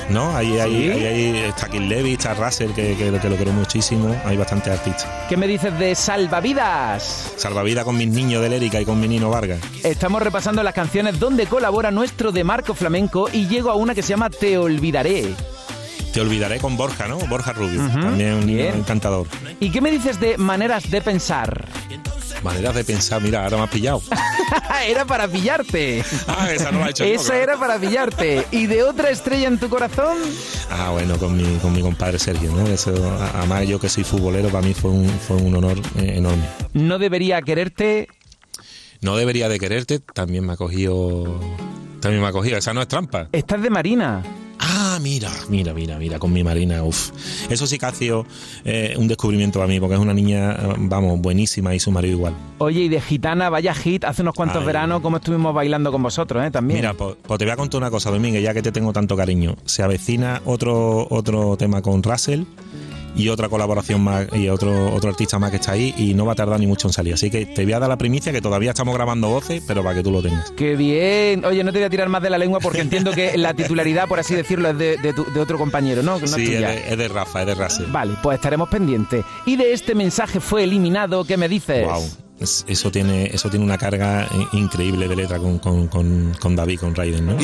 ¿no? 0.10 0.36
Ahí, 0.36 0.60
ahí, 0.60 0.72
Sí. 0.72 0.92
ahí, 0.92 1.06
ahí 1.06 1.38
está 1.50 1.68
Kid 1.68 1.82
Levy, 1.82 2.14
está 2.14 2.34
Russell, 2.34 2.72
que, 2.72 2.96
que, 2.96 3.12
que 3.20 3.30
lo 3.30 3.36
quiero 3.36 3.52
muchísimo. 3.54 4.16
Hay 4.26 4.38
bastantes 4.38 4.74
artistas. 4.74 5.08
¿Qué 5.30 5.38
me 5.38 5.48
dices 5.48 5.78
de 5.80 5.96
Salvavidas? 5.96 7.34
Salvavidas 7.36 7.84
con 7.86 7.98
mis 7.98 8.08
niños 8.08 8.42
de 8.42 8.50
Lérica 8.50 8.80
y 8.80 8.86
con 8.86 9.00
mi 9.00 9.08
Nino 9.08 9.30
Vargas. 9.30 9.60
Estamos 9.84 10.22
repasando 10.22 10.64
las 10.64 10.74
canciones 10.74 11.20
donde 11.20 11.46
colabora 11.48 11.92
nuestro 11.92 12.32
de 12.32 12.44
Marco 12.44 12.74
Flamenco 12.74 13.30
y 13.32 13.48
llego 13.48 13.70
a 13.72 13.76
una 13.76 13.94
que 13.96 14.02
se 14.02 14.10
llama 14.10 14.30
Te 14.30 14.58
Olvidaré. 14.58 15.34
Te 16.14 16.22
olvidaré 16.22 16.60
con 16.60 16.78
Borja, 16.78 17.08
¿no? 17.08 17.18
Borja 17.18 17.54
Rubio, 17.54 17.84
Ujú, 17.84 18.00
también 18.00 18.34
un 18.34 18.50
encantador. 18.50 19.28
¿Y 19.60 19.70
qué 19.70 19.82
me 19.82 19.92
dices 19.92 20.20
de 20.20 20.38
Maneras 20.38 20.90
de 20.90 21.02
Pensar? 21.02 21.68
Maneras 22.44 22.76
de 22.76 22.84
pensar, 22.84 23.22
mira, 23.22 23.44
ahora 23.44 23.58
me 23.58 23.64
has 23.64 23.70
pillado. 23.70 24.02
era 24.88 25.06
para 25.06 25.28
pillarte. 25.28 26.04
Ah, 26.28 26.50
esa 26.52 26.72
no 26.72 26.80
la 26.80 26.88
he 26.88 26.90
hecho 26.92 27.04
Esa 27.04 27.38
era 27.38 27.58
para 27.58 27.80
pillarte. 27.80 28.46
¿Y 28.52 28.68
de 28.68 28.84
otra 28.84 29.10
estrella 29.10 29.48
en 29.48 29.60
tu 29.60 29.70
corazón? 29.70 30.18
Ah, 30.70 30.92
bueno, 30.92 31.18
con 31.18 31.36
mi, 31.36 31.58
con 31.58 31.74
mi 31.74 31.82
compadre 31.82 32.20
Sergio, 32.20 32.52
¿no? 32.52 32.66
Eso, 32.68 32.94
además 33.34 33.68
yo 33.68 33.80
que 33.80 33.90
soy 33.90 34.04
futbolero, 34.04 34.50
para 34.50 34.66
mí 34.66 34.74
fue 34.74 34.92
un, 34.92 35.10
fue 35.10 35.36
un 35.38 35.56
honor 35.56 35.78
eh, 35.98 36.14
enorme. 36.18 36.44
No 36.74 37.00
debería 37.00 37.42
quererte. 37.42 38.08
No 39.02 39.16
debería 39.16 39.50
de 39.50 39.60
quererte, 39.60 40.00
también 40.00 40.46
me 40.46 40.54
ha 40.54 40.58
cogido... 40.58 41.40
También 42.02 42.22
me 42.22 42.28
ha 42.28 42.32
cogido, 42.32 42.58
esa 42.58 42.74
no 42.74 42.82
es 42.82 42.88
trampa. 42.88 43.28
Estás 43.32 43.62
de 43.62 43.70
Marina. 43.72 44.24
Ah, 44.60 45.00
mira, 45.02 45.32
mira, 45.50 45.74
mira, 45.74 45.98
mira, 45.98 46.20
con 46.20 46.34
mi 46.34 46.44
Marina, 46.44 46.84
uff. 46.84 47.12
Eso 47.50 47.68
sí 47.68 47.78
que 47.78 47.86
ha 47.86 47.94
sido 47.94 48.26
eh, 48.66 48.96
un 48.98 49.08
descubrimiento 49.08 49.60
para 49.60 49.68
mí, 49.68 49.80
porque 49.80 49.96
es 49.96 50.02
una 50.02 50.14
niña, 50.14 50.58
vamos, 50.78 51.20
buenísima 51.22 51.76
y 51.76 51.80
su 51.80 51.92
marido 51.92 52.16
igual. 52.18 52.34
Oye, 52.58 52.82
y 52.82 52.90
de 52.90 53.00
gitana, 53.00 53.50
vaya 53.50 53.74
hit, 53.74 54.04
hace 54.04 54.22
unos 54.24 54.34
cuantos 54.34 54.62
Ay. 54.62 54.66
veranos, 54.66 55.02
como 55.02 55.18
estuvimos 55.18 55.54
bailando 55.54 55.92
con 55.92 56.02
vosotros, 56.02 56.44
¿eh? 56.46 56.52
También. 56.52 56.80
Mira, 56.80 56.94
pues, 56.94 57.16
pues 57.22 57.38
te 57.38 57.46
voy 57.46 57.52
a 57.52 57.56
contar 57.58 57.78
una 57.80 57.92
cosa, 57.92 58.10
Domínguez, 58.12 58.44
ya 58.44 58.54
que 58.54 58.62
te 58.62 58.72
tengo 58.72 58.92
tanto 58.94 59.16
cariño. 59.16 59.56
Se 59.66 59.84
avecina 59.84 60.42
otro, 60.46 61.08
otro 61.10 61.56
tema 61.58 61.82
con 61.82 62.02
Russell 62.02 62.44
y 63.16 63.30
otra 63.30 63.50
colaboración 63.50 64.02
más 64.02 64.28
y 64.34 64.50
otro, 64.50 64.94
otro 64.94 65.10
artista 65.10 65.40
más 65.40 65.50
que 65.52 65.58
está 65.58 65.72
ahí 65.72 65.94
y 65.98 66.14
no 66.14 66.26
va 66.26 66.34
a 66.34 66.36
tardar 66.36 66.60
ni 66.60 66.68
mucho 66.68 66.88
en 66.88 66.94
salir. 66.94 67.14
Así 67.14 67.30
que 67.32 67.46
te 67.46 67.64
voy 67.64 67.74
a 67.74 67.80
dar 67.80 67.90
la 67.90 67.98
primicia 67.98 68.32
que 68.32 68.42
todavía 68.42 68.72
estamos 68.72 68.94
grabando 68.96 69.30
voces, 69.30 69.64
pero 69.68 69.84
para 69.84 69.96
que 69.96 70.04
tú 70.04 70.12
lo 70.12 70.22
tengas. 70.22 70.52
Qué 70.52 70.76
bien. 70.76 71.44
Oye, 71.46 71.64
no 71.64 71.72
te 71.72 71.80
voy 71.80 71.86
a 71.86 71.90
tirar 71.90 72.10
más 72.10 72.22
de 72.22 72.30
la 72.30 72.38
lengua 72.38 72.60
porque 72.60 72.82
entiendo 72.82 73.12
que 73.12 73.38
la 73.38 73.54
titularidad, 73.54 74.08
por 74.08 74.20
así 74.20 74.36
decirlo, 74.36 74.70
es 74.70 74.78
de, 74.78 74.98
de 74.98 75.14
tu- 75.14 75.26
de 75.34 75.40
otro 75.40 75.58
compañero, 75.58 76.04
¿no? 76.04 76.18
Sí, 76.20 76.26
es 76.26 76.32
tuya. 76.32 76.70
de, 76.70 76.92
es 76.92 76.98
de 76.98 77.08
Rafa, 77.08 77.42
es 77.42 77.48
de 77.48 77.56
Russell. 77.56 77.86
Vale, 77.92 78.14
pues 78.22 78.36
estaremos 78.36 78.70
pendientes. 78.70 79.24
Y 79.46 79.56
de 79.56 79.74
este 79.74 79.96
mensaje 79.96 80.40
fue 80.40 80.64
eliminado, 80.64 81.24
¿qué 81.26 81.38
me 81.38 81.48
dices? 81.50 81.86
Wow. 81.86 82.04
Es- 82.40 82.66
Eso 82.68 82.92
tiene, 82.92 83.26
eso 83.34 83.50
tiene 83.50 83.66
una 83.66 83.78
carga 83.80 84.24
eh, 84.26 84.28
increíble 84.54 85.08
de 85.08 85.16
letra 85.16 85.40
con, 85.40 85.58
con, 85.58 85.88
con, 85.88 86.36
con 86.40 86.56
David, 86.56 86.80
con 86.82 86.94
Raiden, 86.94 87.26
¿no? 87.26 87.36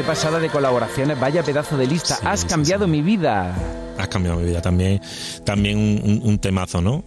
Qué 0.00 0.06
pasada 0.06 0.38
de 0.40 0.48
colaboraciones, 0.48 1.20
vaya 1.20 1.42
pedazo 1.42 1.76
de 1.76 1.86
lista. 1.86 2.18
Has 2.24 2.46
cambiado 2.46 2.86
mi 2.88 3.02
vida. 3.02 3.54
Has 3.98 4.08
cambiado 4.08 4.38
mi 4.38 4.46
vida 4.46 4.62
también. 4.62 4.98
También 5.44 5.76
un, 5.76 6.00
un- 6.02 6.22
un 6.24 6.38
temazo, 6.38 6.80
¿no? 6.80 7.04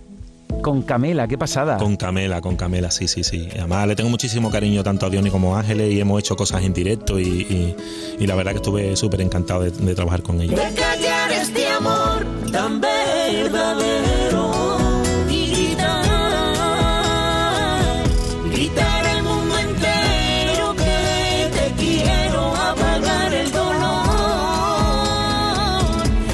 Con 0.61 0.83
Camela, 0.83 1.27
qué 1.27 1.35
pasada. 1.35 1.77
Con 1.77 1.95
Camela, 1.97 2.39
con 2.39 2.55
Camela, 2.55 2.91
sí, 2.91 3.07
sí, 3.07 3.23
sí. 3.23 3.49
Además, 3.57 3.87
le 3.87 3.95
tengo 3.95 4.11
muchísimo 4.11 4.51
cariño 4.51 4.83
tanto 4.83 5.07
a 5.07 5.09
Diony 5.09 5.31
como 5.31 5.55
a 5.55 5.61
Ángeles 5.61 5.91
y 5.91 5.99
hemos 5.99 6.19
hecho 6.19 6.35
cosas 6.35 6.61
en 6.63 6.71
directo 6.73 7.19
y, 7.19 7.23
y- 7.23 7.75
y 8.19 8.27
la 8.27 8.35
verdad 8.35 8.51
que 8.51 8.57
estuve 8.57 8.95
súper 8.95 9.21
encantado 9.21 9.61
de, 9.61 9.71
de 9.71 9.95
trabajar 9.95 10.21
con 10.21 10.39
ellos. 10.39 10.55
de 10.59 10.73
callar 10.79 11.31
este 11.31 11.67
amor 11.69 12.25
tan 12.51 12.79
verdadero 12.79 14.22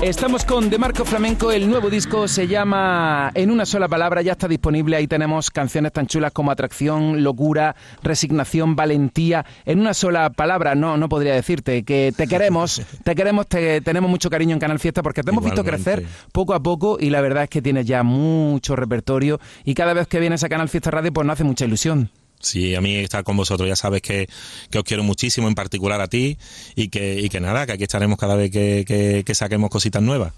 Estamos 0.10 0.43
con 0.43 0.72
De 0.72 0.80
Marco 0.80 1.05
Flamenco, 1.05 1.51
el 1.51 1.70
nuevo 1.70 1.88
disco 1.91 2.28
se 2.28 2.47
llama 2.47 3.30
En 3.36 3.51
una 3.51 3.64
sola 3.68 3.88
palabra, 3.88 4.24
ya 4.24 4.32
está 4.32 4.47
disponible, 4.47 4.95
ahí 4.95 5.05
tenemos 5.05 5.51
canciones 5.51 5.93
tan 5.93 6.07
chulas 6.07 6.32
como 6.32 6.49
Atracción, 6.49 7.24
Locura, 7.24 7.76
Resignación, 8.01 8.76
Valentía, 8.76 9.45
en 9.66 9.80
una 9.80 9.93
sola 9.93 10.32
palabra, 10.32 10.74
no, 10.74 10.97
no 10.97 11.10
podría 11.10 11.36
decirte 11.36 11.84
que 11.84 12.12
te 12.18 12.26
queremos, 12.26 12.82
te 13.03 13.14
queremos, 13.14 13.45
te 13.45 13.82
tenemos 13.82 14.10
mucho 14.10 14.32
cariño 14.32 14.53
en 14.53 14.60
Canal 14.60 14.80
Fiesta 14.80 15.03
porque 15.03 15.22
te 15.22 15.30
hemos 15.30 15.43
visto 15.43 15.64
crecer 15.64 16.03
poco 16.32 16.55
a 16.55 16.60
poco 16.60 16.97
y 16.99 17.12
la 17.12 17.22
verdad 17.22 17.43
es 17.43 17.49
que 17.51 17.62
tienes 17.62 17.86
ya 17.86 18.01
mucho 18.01 18.76
repertorio 18.76 19.39
y 19.64 19.76
cada 19.76 19.93
vez 19.93 20.07
que 20.07 20.20
vienes 20.20 20.43
a 20.43 20.49
Canal 20.49 20.70
Fiesta 20.70 20.89
Radio 20.89 21.14
pues 21.14 21.28
nos 21.28 21.36
hace 21.36 21.43
mucha 21.43 21.66
ilusión. 21.66 22.10
Sí, 22.39 22.73
a 22.75 22.81
mí 22.81 22.95
estar 22.97 23.23
con 23.23 23.35
vosotros, 23.37 23.67
ya 23.67 23.75
sabes 23.75 24.01
que, 24.01 24.29
que 24.71 24.77
os 24.79 24.83
quiero 24.83 25.03
muchísimo, 25.03 25.47
en 25.47 25.55
particular 25.55 25.99
a 26.01 26.07
ti, 26.07 26.37
y 26.75 26.87
que, 26.89 27.19
y 27.19 27.29
que 27.29 27.39
nada, 27.39 27.65
que 27.65 27.73
aquí 27.73 27.83
estaremos 27.83 28.17
cada 28.17 28.35
vez 28.35 28.49
que, 28.51 28.85
que- 28.87 29.23
que 29.25 29.35
saquemos 29.35 29.69
cositas 29.69 30.01
nuevas. 30.01 30.33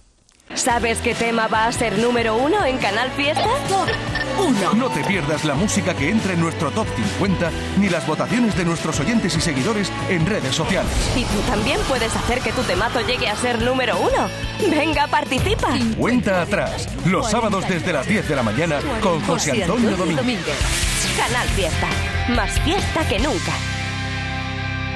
¿Sabes 0.53 0.97
qué 0.97 1.15
tema 1.15 1.47
va 1.47 1.65
a 1.67 1.71
ser 1.71 1.97
número 1.99 2.35
uno 2.35 2.65
en 2.65 2.77
Canal 2.77 3.09
Fiesta? 3.11 3.45
No 4.75 4.89
te 4.89 5.01
pierdas 5.05 5.45
la 5.45 5.53
música 5.55 5.93
que 5.93 6.09
entra 6.09 6.33
en 6.33 6.41
nuestro 6.41 6.71
top 6.71 6.87
50 6.95 7.49
ni 7.79 7.87
las 7.87 8.05
votaciones 8.05 8.57
de 8.57 8.65
nuestros 8.65 8.99
oyentes 8.99 9.33
y 9.37 9.39
seguidores 9.39 9.89
en 10.09 10.25
redes 10.25 10.53
sociales. 10.53 10.91
Y 11.15 11.23
tú 11.23 11.39
también 11.47 11.79
puedes 11.87 12.13
hacer 12.13 12.41
que 12.41 12.51
tu 12.51 12.63
temazo 12.63 12.99
llegue 12.99 13.29
a 13.29 13.35
ser 13.37 13.61
número 13.61 13.97
uno. 13.97 14.27
Venga, 14.69 15.07
participa. 15.07 15.69
Cuenta 15.97 16.41
atrás, 16.41 16.89
los 17.05 17.29
sábados 17.31 17.63
desde 17.69 17.93
las 17.93 18.05
10 18.07 18.27
de 18.27 18.35
la 18.35 18.43
mañana 18.43 18.79
con 19.01 19.21
José 19.21 19.61
Antonio 19.63 19.91
Domínguez. 19.95 21.00
Canal 21.17 21.47
Fiesta. 21.49 21.89
Más 22.29 22.59
fiesta 22.61 23.07
que 23.07 23.19
nunca. 23.19 23.80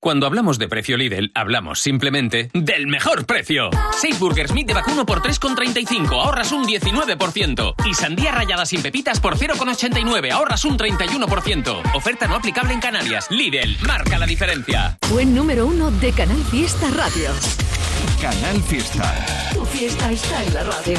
Cuando 0.00 0.26
hablamos 0.26 0.60
de 0.60 0.68
precio 0.68 0.96
Lidl, 0.96 1.32
hablamos 1.34 1.80
simplemente 1.80 2.50
del 2.54 2.86
mejor 2.86 3.26
precio. 3.26 3.68
6 4.00 4.20
burgers 4.20 4.52
meat 4.52 4.68
de 4.68 4.74
vacuno 4.74 5.04
por 5.04 5.20
3,35, 5.20 6.22
ahorras 6.22 6.52
un 6.52 6.64
19%. 6.64 7.74
Y 7.84 7.94
sandía 7.94 8.30
rallada 8.30 8.64
sin 8.64 8.80
pepitas 8.80 9.18
por 9.18 9.36
0,89, 9.36 10.30
ahorras 10.30 10.64
un 10.64 10.78
31%. 10.78 11.96
Oferta 11.96 12.28
no 12.28 12.36
aplicable 12.36 12.74
en 12.74 12.80
Canarias. 12.80 13.28
Lidl, 13.30 13.76
marca 13.88 14.18
la 14.18 14.26
diferencia. 14.26 14.96
Buen 15.10 15.34
número 15.34 15.66
uno 15.66 15.90
de 15.90 16.12
Canal 16.12 16.44
Fiesta 16.44 16.88
Radio. 16.92 17.30
Canal 18.22 18.62
Fiesta. 18.62 19.50
Tu 19.52 19.64
fiesta 19.64 20.12
está 20.12 20.44
en 20.44 20.54
la 20.54 20.62
radio. 20.62 20.98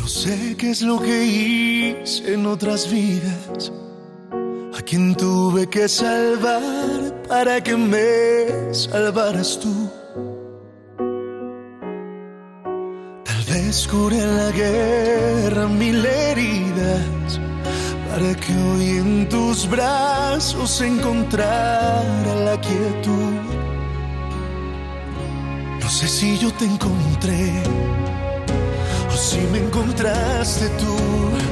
No 0.00 0.08
sé 0.08 0.56
qué 0.58 0.72
es 0.72 0.82
lo 0.82 1.00
que 1.00 1.24
hice 1.24 2.34
en 2.34 2.46
otras 2.46 2.90
vidas. 2.90 3.70
A 4.78 4.82
quien 4.82 5.14
tuve 5.14 5.66
que 5.68 5.88
salvar 5.88 7.22
para 7.26 7.62
que 7.62 7.74
me 7.76 8.74
salvaras 8.74 9.58
tú. 9.58 9.74
Tal 13.24 13.42
vez 13.50 13.88
curé 13.88 14.18
en 14.18 14.36
la 14.36 14.50
guerra 14.50 15.66
mil 15.66 16.04
heridas 16.04 17.40
para 18.10 18.34
que 18.34 18.52
hoy 18.52 18.98
en 18.98 19.28
tus 19.30 19.66
brazos 19.68 20.80
encontrara 20.82 22.34
la 22.44 22.60
quietud. 22.60 23.34
No 25.80 25.88
sé 25.88 26.06
si 26.06 26.36
yo 26.38 26.52
te 26.52 26.66
encontré 26.66 27.50
o 29.10 29.16
si 29.16 29.38
me 29.52 29.58
encontraste 29.58 30.68
tú. 30.80 31.45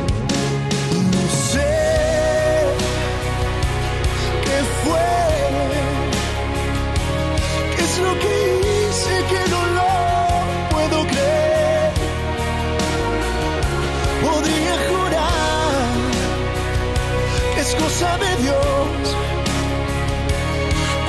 cosa 17.79 18.18
de 18.18 18.37
Dios. 18.43 19.16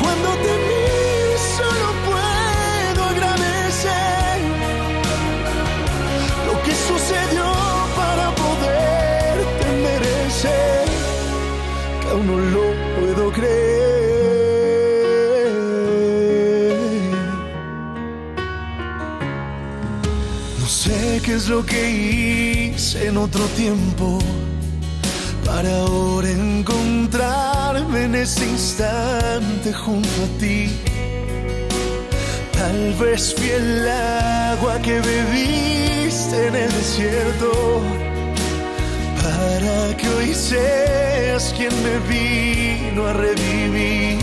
Cuando 0.01 0.29
te 0.45 0.53
miro 0.67 1.37
solo 1.57 1.87
puedo 2.09 3.03
agradecer 3.13 4.37
lo 6.47 6.55
que 6.63 6.73
sucedió 6.89 7.45
para 7.95 8.25
poder 8.35 8.95
poderte 9.35 9.65
merecer, 9.81 10.87
que 12.01 12.07
aún 12.09 12.27
no 12.27 12.37
lo 12.37 12.65
puedo 12.99 13.31
creer. 13.31 13.85
No 20.59 20.67
sé 20.67 21.21
qué 21.23 21.33
es 21.33 21.47
lo 21.49 21.65
que 21.65 21.89
hice 22.73 23.07
en 23.07 23.17
otro 23.17 23.45
tiempo 23.55 24.19
para 25.55 25.73
ahora 25.83 26.29
encontrarme 26.29 28.03
en 28.03 28.15
este 28.15 28.45
instante 28.45 29.71
junto 29.71 30.09
a 30.25 30.37
ti. 30.37 30.69
Tal 32.51 32.93
vez 32.95 33.33
fui 33.33 33.51
el 33.51 33.87
agua 33.87 34.81
que 34.81 34.99
bebiste 34.99 36.47
en 36.47 36.55
el 36.55 36.71
desierto 36.73 37.51
para 39.23 39.95
que 39.95 40.09
hoy 40.09 40.33
seas 40.33 41.53
quien 41.55 41.73
me 41.85 41.95
vino 42.13 43.07
a 43.07 43.13
revivir. 43.13 44.19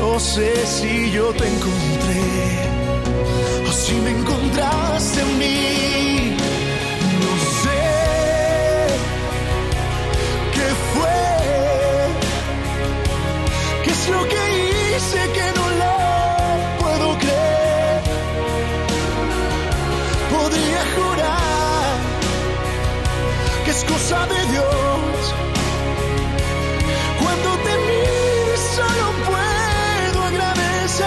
No 0.00 0.20
sé 0.20 0.52
si 0.66 1.10
yo 1.12 1.32
te 1.32 1.46
encontré 1.54 2.24
o 3.66 3.72
si 3.72 3.94
me 4.04 4.10
encontraste 4.10 5.20
en 5.22 5.38
mí. 5.38 6.49
Que 23.90 23.96
es 23.96 24.02
cosa 24.02 24.26
de 24.26 24.52
Dios. 24.52 25.34
Cuando 27.22 27.50
te 27.64 27.76
miro 27.88 28.56
solo 28.76 29.06
puedo 29.26 30.24
agradecer 30.24 31.06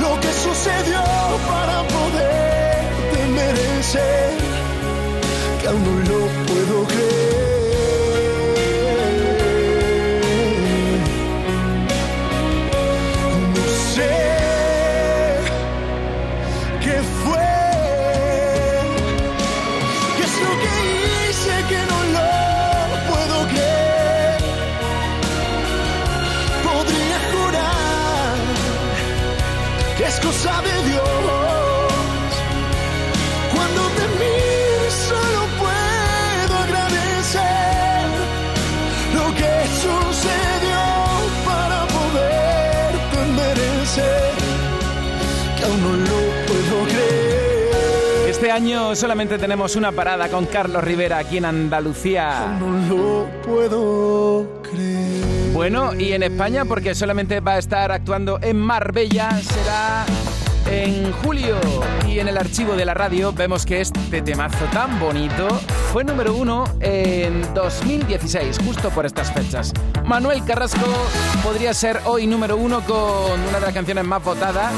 lo 0.00 0.20
que 0.20 0.32
sucedió 0.32 1.02
para 1.48 1.82
poderte 1.82 3.26
merecer, 3.34 4.38
que 5.60 5.68
aún 5.68 5.84
no 5.84 6.10
lo 6.10 6.26
puedo 6.46 6.84
creer. 6.86 7.33
Año 48.54 48.94
solamente 48.94 49.36
tenemos 49.36 49.74
una 49.74 49.90
parada 49.90 50.28
con 50.28 50.46
Carlos 50.46 50.84
Rivera 50.84 51.18
aquí 51.18 51.38
en 51.38 51.44
Andalucía. 51.44 52.56
No 52.60 52.70
lo 52.88 53.26
puedo 53.42 54.62
creer. 54.62 55.52
Bueno, 55.52 55.92
y 55.92 56.12
en 56.12 56.22
España, 56.22 56.64
porque 56.64 56.94
solamente 56.94 57.40
va 57.40 57.54
a 57.54 57.58
estar 57.58 57.90
actuando 57.90 58.38
en 58.40 58.56
Marbella, 58.56 59.30
será 59.42 60.06
en 60.70 61.12
julio. 61.14 61.56
Y 62.06 62.20
en 62.20 62.28
el 62.28 62.38
archivo 62.38 62.76
de 62.76 62.84
la 62.84 62.94
radio 62.94 63.32
vemos 63.32 63.66
que 63.66 63.80
este 63.80 64.22
temazo 64.22 64.66
tan 64.66 65.00
bonito 65.00 65.48
fue 65.92 66.04
número 66.04 66.32
uno 66.36 66.64
en 66.78 67.52
2016, 67.54 68.58
justo 68.64 68.90
por 68.90 69.04
estas 69.04 69.32
fechas. 69.32 69.72
Manuel 70.04 70.44
Carrasco 70.44 70.86
podría 71.42 71.74
ser 71.74 71.98
hoy 72.04 72.28
número 72.28 72.56
uno 72.56 72.82
con 72.82 73.40
una 73.48 73.58
de 73.58 73.66
las 73.66 73.74
canciones 73.74 74.04
más 74.04 74.22
votadas. 74.22 74.72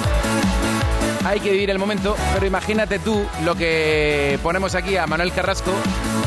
Hay 1.26 1.40
que 1.40 1.50
vivir 1.50 1.70
el 1.70 1.78
momento, 1.80 2.14
pero 2.32 2.46
imagínate 2.46 3.00
tú 3.00 3.26
lo 3.44 3.56
que 3.56 4.38
ponemos 4.44 4.76
aquí 4.76 4.96
a 4.96 5.08
Manuel 5.08 5.32
Carrasco, 5.32 5.72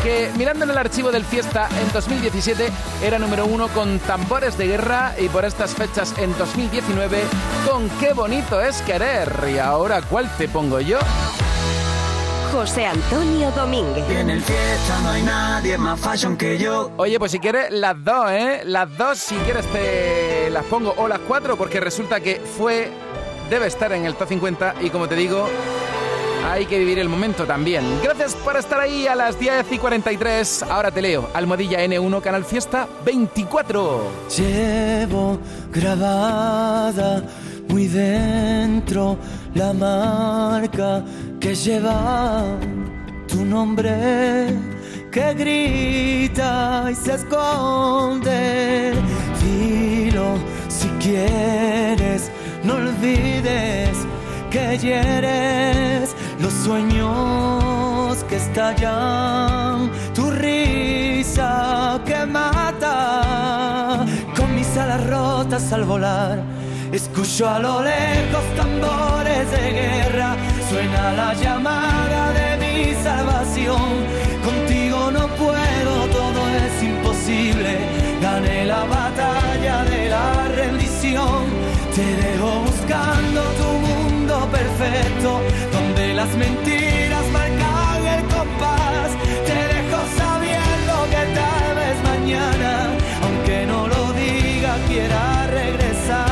que 0.04 0.30
mirando 0.38 0.66
en 0.66 0.72
el 0.72 0.78
archivo 0.78 1.10
del 1.10 1.24
Fiesta 1.24 1.70
en 1.82 1.90
2017 1.94 2.70
era 3.02 3.18
número 3.18 3.46
uno 3.46 3.70
con 3.70 3.98
Tambores 4.00 4.58
de 4.58 4.68
Guerra 4.68 5.16
y 5.18 5.30
por 5.30 5.46
estas 5.46 5.74
fechas 5.74 6.14
en 6.18 6.38
2019 6.38 7.22
con 7.66 7.90
Qué 7.92 8.12
bonito 8.12 8.60
es 8.60 8.82
querer. 8.82 9.32
Y 9.50 9.58
ahora, 9.58 10.02
¿cuál 10.02 10.30
te 10.38 10.50
pongo 10.50 10.82
yo? 10.82 11.00
José 12.52 12.86
Antonio 12.86 13.52
Domínguez. 13.52 14.04
Y 14.10 14.16
en 14.16 14.30
el 14.32 14.42
fiesta 14.42 15.00
no 15.04 15.12
hay 15.12 15.22
nadie 15.22 15.78
más 15.78 15.98
fashion 16.00 16.36
que 16.36 16.58
yo. 16.58 16.92
Oye, 16.98 17.18
pues 17.20 17.32
si 17.32 17.40
quieres, 17.40 17.72
las 17.72 18.04
dos, 18.04 18.32
¿eh? 18.32 18.64
Las 18.66 18.98
dos, 18.98 19.18
si 19.18 19.36
quieres, 19.36 19.66
te 19.68 20.50
las 20.50 20.66
pongo. 20.66 20.94
O 20.98 21.08
las 21.08 21.20
cuatro, 21.20 21.56
porque 21.56 21.80
resulta 21.80 22.20
que 22.20 22.42
fue. 22.58 22.92
Debe 23.50 23.68
estar 23.68 23.92
en 23.94 24.06
el 24.06 24.16
top 24.16 24.30
50. 24.30 24.76
Y 24.82 24.90
como 24.90 25.08
te 25.08 25.16
digo, 25.16 25.48
hay 26.50 26.66
que 26.66 26.78
vivir 26.78 27.00
el 27.00 27.10
momento 27.10 27.46
también. 27.46 27.84
Gracias 28.04 28.36
por 28.36 28.56
estar 28.58 28.80
ahí 28.80 29.08
a 29.08 29.16
las 29.16 29.40
10 29.40 29.72
y 29.72 29.78
43. 29.78 30.64
Ahora 30.64 30.92
te 30.92 31.02
leo. 31.02 31.30
Almohadilla 31.34 31.84
N1, 31.84 32.22
Canal 32.22 32.46
Fiesta 32.46 32.88
24. 33.06 34.12
Llevo 34.38 35.40
grabada 35.72 37.24
muy 37.68 37.88
dentro 37.88 39.18
la 39.54 39.74
marca 39.74 41.04
que 41.40 41.56
lleva 41.56 42.44
tu 43.28 43.46
nombre, 43.46 44.48
que 45.12 45.34
grita 45.34 46.88
y 46.92 46.96
se 46.96 47.14
esconde. 47.14 48.94
Dilo 49.42 50.36
si 50.68 50.88
quieres, 51.00 52.32
no 52.64 52.76
olvides 52.76 53.98
que 54.50 54.78
hieres 54.78 56.16
los 56.40 56.54
sueños 56.54 58.24
que 58.28 58.38
estallan, 58.38 59.92
tu 60.14 60.32
risa 60.32 62.00
que 62.06 62.26
mata, 62.26 64.06
con 64.36 64.56
mis 64.56 64.78
alas 64.78 65.06
rotas 65.08 65.72
al 65.72 65.84
volar. 65.84 66.44
Escucho 66.92 67.48
a 67.48 67.60
lo 67.60 67.84
lejos 67.84 68.44
tambores 68.56 69.52
de 69.52 69.72
guerra, 69.72 70.36
suena 70.70 71.14
la 71.14 71.34
llamada 71.36 72.34
de 72.34 72.58
mi 72.58 73.04
salvación. 73.04 73.90
Contigo 74.44 75.12
no 75.12 75.28
puedo, 75.28 76.08
todo 76.12 76.50
es 76.50 76.84
imposible. 76.84 77.78
Gané 78.22 78.66
la 78.66 78.84
batalla 78.86 79.84
de. 79.84 79.99
Te 82.00 82.16
dejo 82.16 82.50
buscando 82.62 83.42
tu 83.60 83.70
mundo 83.88 84.34
perfecto, 84.50 85.42
donde 85.74 86.14
las 86.14 86.32
mentiras 86.38 87.26
marcan 87.34 88.08
el 88.16 88.22
compás. 88.34 89.10
Te 89.46 89.58
dejo 89.74 90.00
sabiendo 90.18 90.94
que 91.12 91.24
tal 91.40 91.76
vez 91.82 91.96
mañana, 92.12 92.72
aunque 93.26 93.66
no 93.66 93.80
lo 93.90 94.02
diga, 94.14 94.78
quiera 94.88 95.48
regresar. 95.48 96.24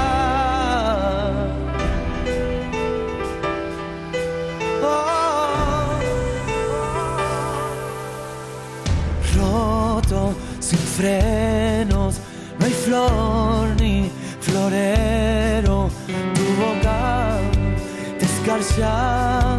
Oh. 4.82 5.99
Roto 9.36 10.22
sin 10.61 10.80
frenos, 10.80 12.22
no 12.57 12.65
hay 12.65 12.72
flor 12.72 13.68
ni 13.82 14.09
florero. 14.39 15.07
Descarcia, 18.58 19.58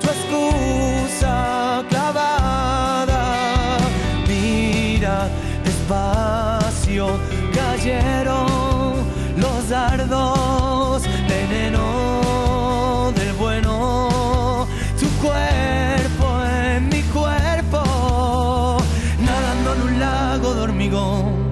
tu 0.00 0.06
excusa 0.08 1.84
clavada. 1.88 3.78
Mira 4.26 5.28
despacio, 5.64 7.18
cayeron 7.54 8.96
los 9.36 9.68
dardos, 9.68 11.02
veneno 11.28 13.12
del 13.14 13.32
bueno. 13.34 14.66
Tu 14.98 15.08
cuerpo 15.22 16.26
en 16.44 16.88
mi 16.88 17.02
cuerpo, 17.02 18.82
nadando 19.20 19.74
en 19.74 19.82
un 19.82 20.00
lago 20.00 20.54
de 20.54 20.60
hormigón 20.62 21.50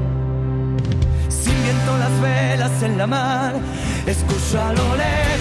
sin 1.28 1.62
viento 1.62 1.96
las 1.98 2.20
velas 2.20 2.82
en 2.82 2.98
la 2.98 3.06
mar. 3.06 3.54
Escucho 4.06 4.60
a 4.60 4.72
lo 4.72 4.96
lejos 4.96 5.37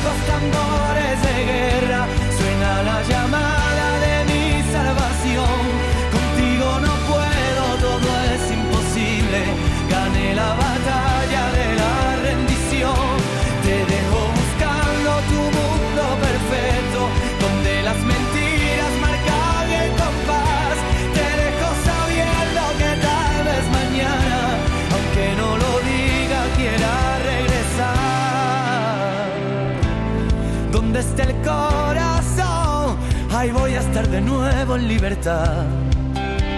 de 34.05 34.21
nuevo 34.21 34.75
en 34.75 34.87
libertad. 34.87 35.65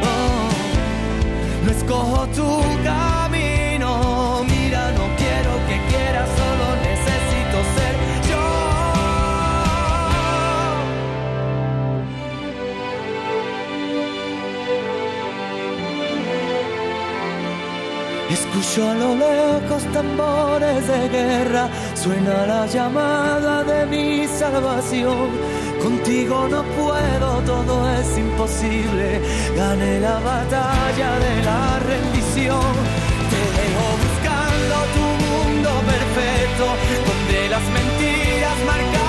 Oh, 0.03 0.49
no 1.63 1.71
escojo 1.71 2.27
tu 2.27 2.61
camino, 2.83 4.43
mira, 4.43 4.91
no 4.91 5.05
quiero 5.15 5.51
que 5.67 5.79
quieras, 5.89 6.27
solo 6.37 6.75
necesito 6.83 7.57
ser 7.75 7.95
yo. 8.29 8.45
Escucho 18.29 18.89
a 18.89 18.93
lo 18.95 19.15
lejos 19.15 19.83
tambores 19.93 20.87
de 20.87 21.09
guerra, 21.09 21.69
suena 21.95 22.45
la 22.45 22.65
llamada 22.67 23.63
de 23.63 23.85
mi 23.85 24.27
salvación. 24.27 25.29
Contigo 25.81 26.47
no 26.49 26.61
puedo, 26.63 26.88
todo 27.45 27.89
es 27.89 28.17
imposible. 28.17 29.21
Gané 29.55 29.99
la 29.99 30.19
batalla 30.19 31.19
de 31.19 31.43
la 31.43 31.79
rendición. 31.79 32.73
Te 33.31 33.41
dejo 33.57 33.85
buscando 34.03 34.75
tu 34.95 35.05
mundo 35.25 35.69
perfecto, 35.93 36.65
donde 37.07 37.49
las 37.49 37.63
mentiras 37.77 38.57
marcan 38.65 39.08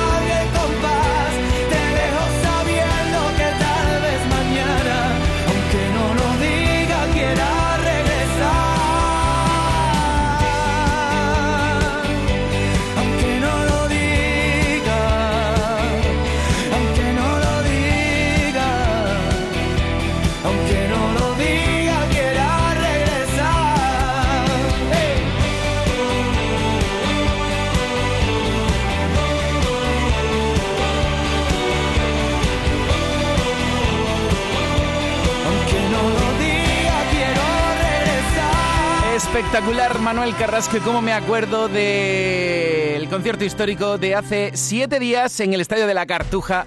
Espectacular 39.22 39.98
Manuel 40.00 40.34
Carrasco, 40.34 40.78
y 40.78 40.80
cómo 40.80 41.02
me 41.02 41.12
acuerdo 41.12 41.68
del 41.68 43.06
concierto 43.10 43.44
histórico 43.44 43.98
de 43.98 44.14
hace 44.14 44.52
siete 44.54 44.98
días 44.98 45.38
en 45.40 45.52
el 45.52 45.60
Estadio 45.60 45.86
de 45.86 45.92
la 45.92 46.06
Cartuja, 46.06 46.64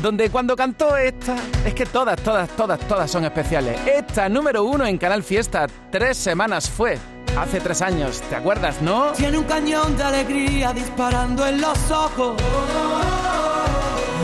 donde 0.00 0.30
cuando 0.30 0.54
cantó 0.54 0.96
esta, 0.96 1.34
es 1.66 1.74
que 1.74 1.86
todas, 1.86 2.20
todas, 2.20 2.48
todas, 2.50 2.78
todas 2.86 3.10
son 3.10 3.24
especiales. 3.24 3.80
Esta 3.84 4.28
número 4.28 4.62
uno 4.62 4.86
en 4.86 4.96
Canal 4.96 5.24
Fiesta, 5.24 5.66
tres 5.90 6.16
semanas 6.16 6.70
fue, 6.70 6.98
hace 7.36 7.60
tres 7.60 7.82
años, 7.82 8.22
¿te 8.30 8.36
acuerdas, 8.36 8.80
no? 8.80 9.10
Tiene 9.16 9.36
un 9.36 9.44
cañón 9.44 9.96
de 9.96 10.04
alegría 10.04 10.72
disparando 10.72 11.48
en 11.48 11.60
los 11.60 11.90
ojos. 11.90 12.40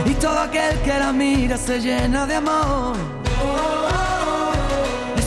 Y 0.05 0.13
todo 0.13 0.39
aquel 0.39 0.79
que 0.79 0.97
la 0.97 1.11
mira 1.11 1.57
se 1.57 1.81
llena 1.81 2.25
de 2.25 2.35
amor. 2.35 2.95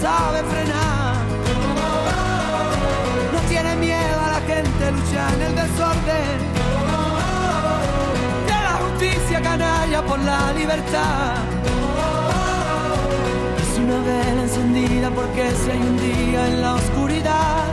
sabe 0.00 0.42
frenar. 0.44 1.16
No 3.32 3.40
tiene 3.48 3.76
miedo 3.76 4.20
a 4.26 4.28
la 4.36 4.40
gente, 4.52 4.92
lucha 4.92 5.22
en 5.34 5.42
el 5.42 5.54
desorden. 5.54 6.38
De 8.48 8.58
la 8.68 8.74
justicia 8.82 9.40
canalla 9.42 10.02
por 10.02 10.18
la 10.20 10.52
libertad. 10.52 11.34
Es 13.62 13.78
una 13.78 13.98
vela 14.08 14.42
encendida 14.42 15.10
porque 15.10 15.50
si 15.60 15.70
hay 15.70 15.78
un 15.78 15.96
día 15.98 16.46
en 16.48 16.62
la 16.62 16.74
oscuridad, 16.74 17.64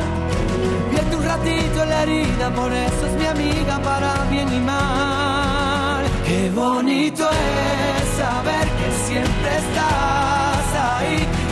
vierte 0.91 1.15
un 1.15 1.23
ratito 1.23 1.83
en 1.83 1.89
la 1.89 2.03
herida, 2.03 2.49
por 2.55 2.71
eso 2.73 3.05
es 3.07 3.13
mi 3.13 3.25
amiga 3.25 3.79
para 3.79 4.13
bien 4.31 4.51
y 4.51 4.59
mal. 4.59 6.03
Qué 6.25 6.49
bonito 6.49 7.29
es 7.29 8.17
saber 8.17 8.67
que 8.79 8.89
siempre 9.07 9.51
estás 9.57 10.67
ahí. 10.89 11.44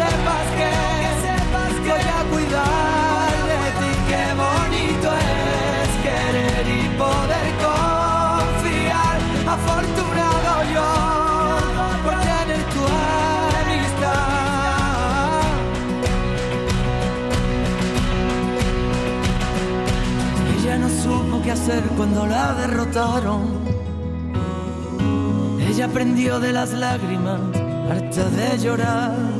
Sepas 0.00 0.48
que, 0.58 0.72
sepas 1.24 1.72
que 1.84 1.92
voy 1.92 2.08
a 2.18 2.22
cuidar 2.32 3.32
de 3.50 3.62
ti. 3.80 3.90
Qué 4.10 4.24
bonito 4.44 5.08
es 5.28 5.90
querer 6.06 6.64
y 6.78 6.82
poder 7.02 7.48
confiar. 7.66 9.18
Afortunado 9.56 10.52
yo 10.74 10.90
por 12.04 12.16
tener 12.30 12.62
tu 12.74 12.84
amistad. 13.60 14.30
Ella 20.56 20.74
no 20.78 20.88
supo 20.88 21.34
qué 21.42 21.50
hacer 21.52 21.82
cuando 21.98 22.26
la 22.26 22.54
derrotaron. 22.54 23.42
Ella 25.68 25.84
aprendió 25.84 26.40
de 26.40 26.52
las 26.54 26.72
lágrimas, 26.72 27.40
harta 27.90 28.24
de 28.30 28.58
llorar. 28.58 29.39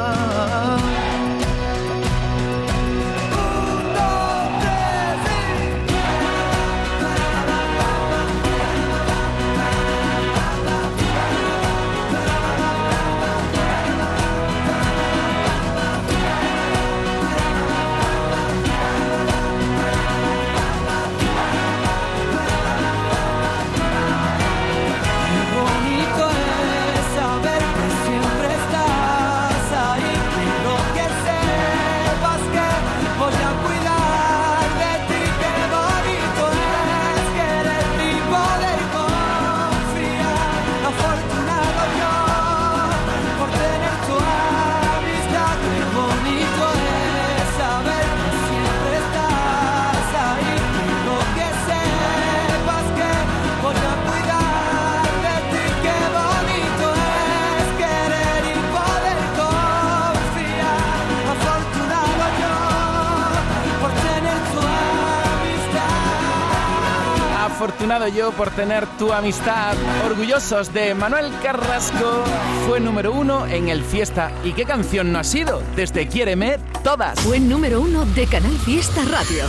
Yo 68.15 68.31
por 68.31 68.49
tener 68.51 68.85
tu 68.97 69.13
amistad. 69.13 69.75
Orgullosos 70.05 70.73
de 70.73 70.93
Manuel 70.93 71.31
Carrasco. 71.41 72.23
Fue 72.67 72.79
número 72.79 73.13
uno 73.13 73.45
en 73.47 73.69
el 73.69 73.83
Fiesta. 73.83 74.31
¿Y 74.43 74.53
qué 74.53 74.65
canción 74.65 75.11
no 75.11 75.19
ha 75.19 75.23
sido? 75.23 75.61
Desde 75.75 76.07
Quiéreme, 76.07 76.57
todas. 76.83 77.19
Fue 77.19 77.39
número 77.39 77.81
uno 77.81 78.05
de 78.05 78.27
Canal 78.27 78.57
Fiesta 78.59 79.01
Radio. 79.05 79.45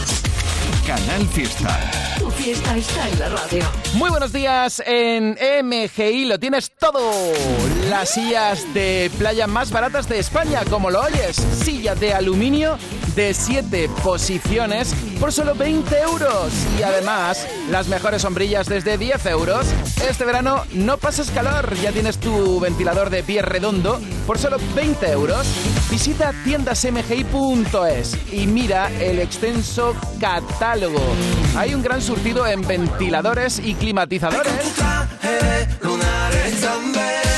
Canal 0.87 1.27
Fiesta. 1.29 2.02
Fiesta 2.37 2.77
está 2.77 3.09
en 3.09 3.19
la 3.19 3.29
radio. 3.29 3.65
Muy 3.95 4.11
buenos 4.11 4.33
días 4.33 4.83
en 4.85 5.37
MGI, 5.65 6.25
lo 6.27 6.39
tienes 6.39 6.73
todo. 6.79 7.13
Las 7.89 8.11
sillas 8.11 8.65
de 8.75 9.11
playa 9.19 9.47
más 9.47 9.71
baratas 9.71 10.09
de 10.09 10.19
España, 10.19 10.63
como 10.69 10.91
lo 10.91 11.01
oyes. 11.03 11.37
Silla 11.37 11.95
de 11.95 12.15
aluminio 12.15 12.79
de 13.15 13.35
7 13.35 13.91
posiciones 14.03 14.95
por 15.21 15.33
solo 15.33 15.55
20 15.55 16.01
euros. 16.01 16.53
Y 16.79 16.83
además, 16.83 17.47
las 17.71 17.89
mejores 17.89 18.23
sombrillas 18.23 18.67
desde 18.67 18.99
10 18.99 19.27
euros. 19.27 19.67
Este 20.09 20.25
verano 20.25 20.65
no 20.73 20.99
pases 20.99 21.31
calor, 21.31 21.75
ya 21.77 21.93
tienes 21.93 22.19
tu 22.19 22.59
ventilador 22.61 23.11
de 23.11 23.23
pie 23.23 23.43
redondo 23.43 24.01
por 24.27 24.39
solo 24.39 24.59
20 24.75 25.11
euros. 25.11 25.47
Visita 25.93 26.33
tiendasmgi.es 26.43 28.33
y 28.33 28.47
mira 28.47 28.91
el 28.99 29.19
extenso 29.19 29.95
catálogo. 30.19 30.99
Hay 31.55 31.75
un 31.75 31.83
gran 31.83 32.01
surtido 32.01 32.47
en 32.47 32.67
ventiladores 32.67 33.59
y 33.63 33.75
climatizadores. 33.75 34.51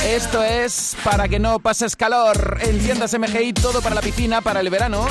Esto 0.07 0.41
es 0.41 0.95
para 1.03 1.27
que 1.27 1.37
no 1.37 1.59
pases 1.59 1.97
calor. 1.97 2.59
En 2.61 2.79
tiendas 2.79 3.13
MGI, 3.19 3.51
todo 3.51 3.81
para 3.81 3.93
la 3.93 4.01
piscina, 4.01 4.39
para 4.39 4.61
el 4.61 4.69
verano, 4.69 5.05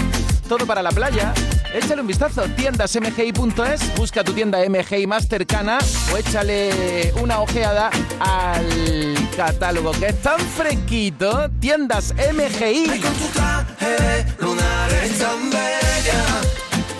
todo 0.48 0.64
para 0.66 0.80
la 0.80 0.90
playa. 0.90 1.34
Échale 1.74 2.02
un 2.02 2.06
vistazo, 2.06 2.42
tiendasmgi.es, 2.56 3.96
busca 3.96 4.22
tu 4.22 4.32
tienda 4.32 4.60
MGI 4.68 5.08
más 5.08 5.26
cercana 5.26 5.78
o 6.12 6.16
échale 6.16 7.12
una 7.20 7.40
ojeada 7.40 7.90
al 8.20 9.16
catálogo 9.36 9.90
que 9.90 10.06
es 10.06 10.22
tan 10.22 10.38
fresquito. 10.38 11.50
Tiendas 11.58 12.14
MGI. 12.14 13.02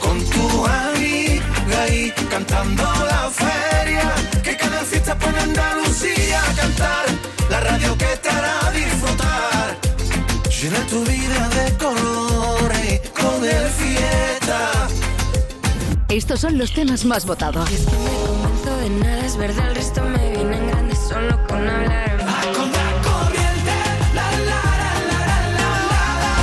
Con 0.01 0.25
tu 0.25 0.66
amiga 0.66 1.83
ahí 1.85 2.12
cantando 2.29 2.83
la 2.83 3.14
Estos 16.15 16.39
son 16.39 16.59
los 16.59 16.73
temas 16.73 17.05
más 17.05 17.27
votados. 17.27 17.69
Convenzo 17.69 18.77
de 18.77 18.89
nada 18.89 19.27
es 19.27 19.37
verdad, 19.37 19.71
el 19.71 19.75
resto 19.75 20.01
me 20.05 20.31
viene 20.31 20.59
en 20.59 20.67
grande 20.69 20.95
solo 20.95 21.45
con 21.49 21.69
hablar. 21.69 22.25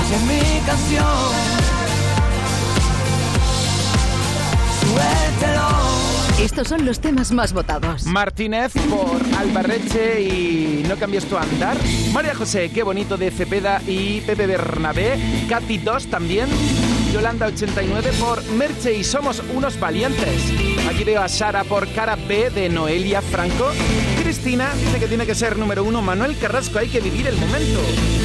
Oye 0.05 0.19
mi 0.27 0.59
canción. 0.65 1.05
Suéltelo. 4.81 6.43
Estos 6.43 6.67
son 6.67 6.85
los 6.85 6.99
temas 6.99 7.31
más 7.31 7.53
votados. 7.53 8.03
Martínez 8.07 8.73
por 8.89 9.21
Albarreche 9.39 10.21
y 10.21 10.85
No 10.89 10.97
cambies 10.97 11.23
tu 11.23 11.37
andar. 11.37 11.77
María 12.11 12.35
José, 12.35 12.71
qué 12.71 12.83
bonito 12.83 13.15
de 13.15 13.31
Cepeda 13.31 13.81
y 13.87 14.19
Pepe 14.19 14.47
Bernabé. 14.47 15.17
Katy 15.47 15.77
2 15.77 16.07
también. 16.07 16.49
Yolanda 17.11 17.47
89 17.47 18.11
por 18.19 18.43
Merche 18.51 18.93
y 18.93 19.03
Somos 19.03 19.41
unos 19.53 19.77
valientes. 19.79 20.53
Aquí 20.89 21.03
veo 21.03 21.21
a 21.21 21.27
Sara 21.27 21.63
por 21.65 21.87
Cara 21.93 22.15
B 22.15 22.49
de 22.49 22.69
Noelia 22.69 23.21
Franco. 23.21 23.71
Cristina 24.21 24.69
dice 24.75 24.99
que 24.99 25.07
tiene 25.07 25.25
que 25.25 25.35
ser 25.35 25.57
número 25.57 25.83
uno. 25.83 26.01
Manuel 26.01 26.37
Carrasco, 26.37 26.79
hay 26.79 26.87
que 26.87 27.01
vivir 27.01 27.27
el 27.27 27.35
momento. 27.37 27.79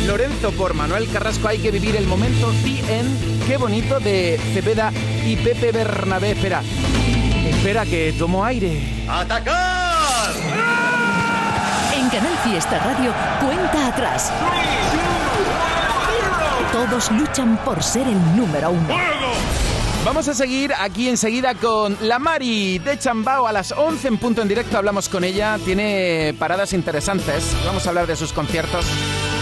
Lorenzo 0.07 0.53
por 0.53 0.75
Manuel 0.75 1.11
Carrasco, 1.11 1.49
hay 1.49 1.59
que 1.59 1.73
vivir 1.73 1.97
el 1.97 2.07
momento. 2.07 2.53
en 2.89 3.41
qué 3.47 3.57
bonito 3.57 3.99
de 3.99 4.39
Cepeda 4.55 4.93
y 5.25 5.37
Pepe 5.37 5.73
Bernabé. 5.73 6.31
Espera, 6.33 6.63
espera 7.45 7.85
que 7.85 8.15
tomo 8.17 8.45
aire. 8.45 8.81
¡Atacar! 9.09 10.33
En 11.93 12.09
Canal 12.09 12.39
Fiesta 12.45 12.79
Radio, 12.79 13.13
cuenta 13.41 13.89
atrás. 13.89 14.33
Todos 16.77 17.11
luchan 17.11 17.57
por 17.65 17.83
ser 17.83 18.07
el 18.07 18.37
número 18.37 18.71
uno. 18.71 18.95
Vamos 20.05 20.29
a 20.29 20.35
seguir 20.35 20.75
aquí 20.79 21.09
enseguida 21.09 21.55
con 21.55 21.97
la 22.03 22.19
Mari 22.19 22.79
de 22.81 22.99
Chambao 22.99 23.47
a 23.47 23.53
las 23.53 23.73
11 23.73 24.09
en 24.09 24.19
punto 24.19 24.43
en 24.43 24.49
directo. 24.49 24.77
Hablamos 24.77 25.09
con 25.09 25.25
ella, 25.25 25.59
tiene 25.65 26.35
paradas 26.39 26.75
interesantes. 26.75 27.57
Vamos 27.65 27.87
a 27.87 27.89
hablar 27.89 28.07
de 28.07 28.15
sus 28.15 28.35
conciertos. 28.35 28.85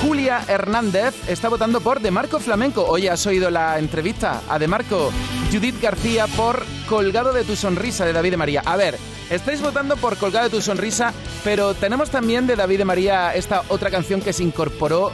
Julia 0.01 0.45
Hernández 0.47 1.29
está 1.29 1.49
votando 1.49 1.81
por 1.81 1.99
De 1.99 2.13
Marco 2.13 2.39
Flamenco. 2.39 2.85
Oye, 2.87 3.11
¿has 3.11 3.27
oído 3.27 3.51
la 3.51 3.81
entrevista 3.81 4.43
a 4.49 4.61
De 4.61 4.69
Marco? 4.69 5.11
Judith 5.53 5.83
García 5.83 6.29
por 6.29 6.65
Colgado 6.89 7.33
de 7.33 7.43
tu 7.43 7.57
sonrisa 7.57 8.05
de 8.05 8.13
David 8.13 8.31
de 8.31 8.37
María. 8.37 8.63
A 8.65 8.77
ver, 8.77 8.97
estáis 9.29 9.61
votando 9.61 9.97
por 9.97 10.19
Colgado 10.19 10.45
de 10.45 10.57
tu 10.57 10.63
sonrisa, 10.63 11.13
pero 11.43 11.75
tenemos 11.75 12.11
también 12.11 12.47
de 12.47 12.55
David 12.55 12.79
de 12.79 12.85
María 12.85 13.35
esta 13.35 13.65
otra 13.71 13.91
canción 13.91 14.21
que 14.21 14.33
se 14.33 14.45
incorporó 14.45 15.11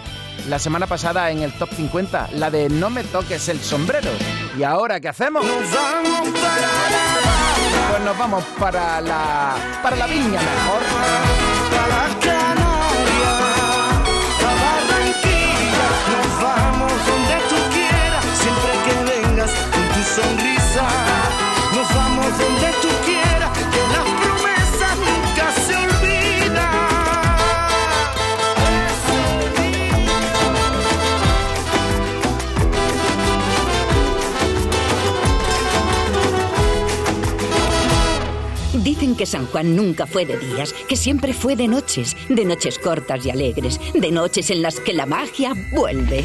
la 0.48 0.58
semana 0.58 0.86
pasada 0.86 1.30
en 1.30 1.42
el 1.42 1.52
top 1.52 1.70
50, 1.74 2.30
la 2.34 2.50
de 2.50 2.68
No 2.68 2.90
me 2.90 3.04
toques 3.04 3.48
el 3.48 3.60
sombrero. 3.60 4.10
¿Y 4.58 4.62
ahora 4.62 5.00
qué 5.00 5.08
hacemos? 5.08 5.44
Pues 7.90 8.02
nos 8.04 8.18
vamos 8.18 8.44
para 8.58 9.00
la 9.00 9.54
para 9.82 9.96
la 9.96 10.06
viña 10.06 10.40
mejor. 10.40 10.82
Para 11.70 12.59
San 39.30 39.46
Juan 39.46 39.76
nunca 39.76 40.06
fue 40.06 40.26
de 40.26 40.36
días, 40.36 40.74
que 40.88 40.96
siempre 40.96 41.32
fue 41.32 41.56
de 41.56 41.68
noches, 41.68 42.16
de 42.28 42.44
noches 42.44 42.78
cortas 42.78 43.24
y 43.24 43.30
alegres, 43.30 43.80
de 43.94 44.10
noches 44.10 44.50
en 44.50 44.62
las 44.62 44.80
que 44.80 44.92
la 44.92 45.06
magia 45.06 45.54
vuelve. 45.72 46.24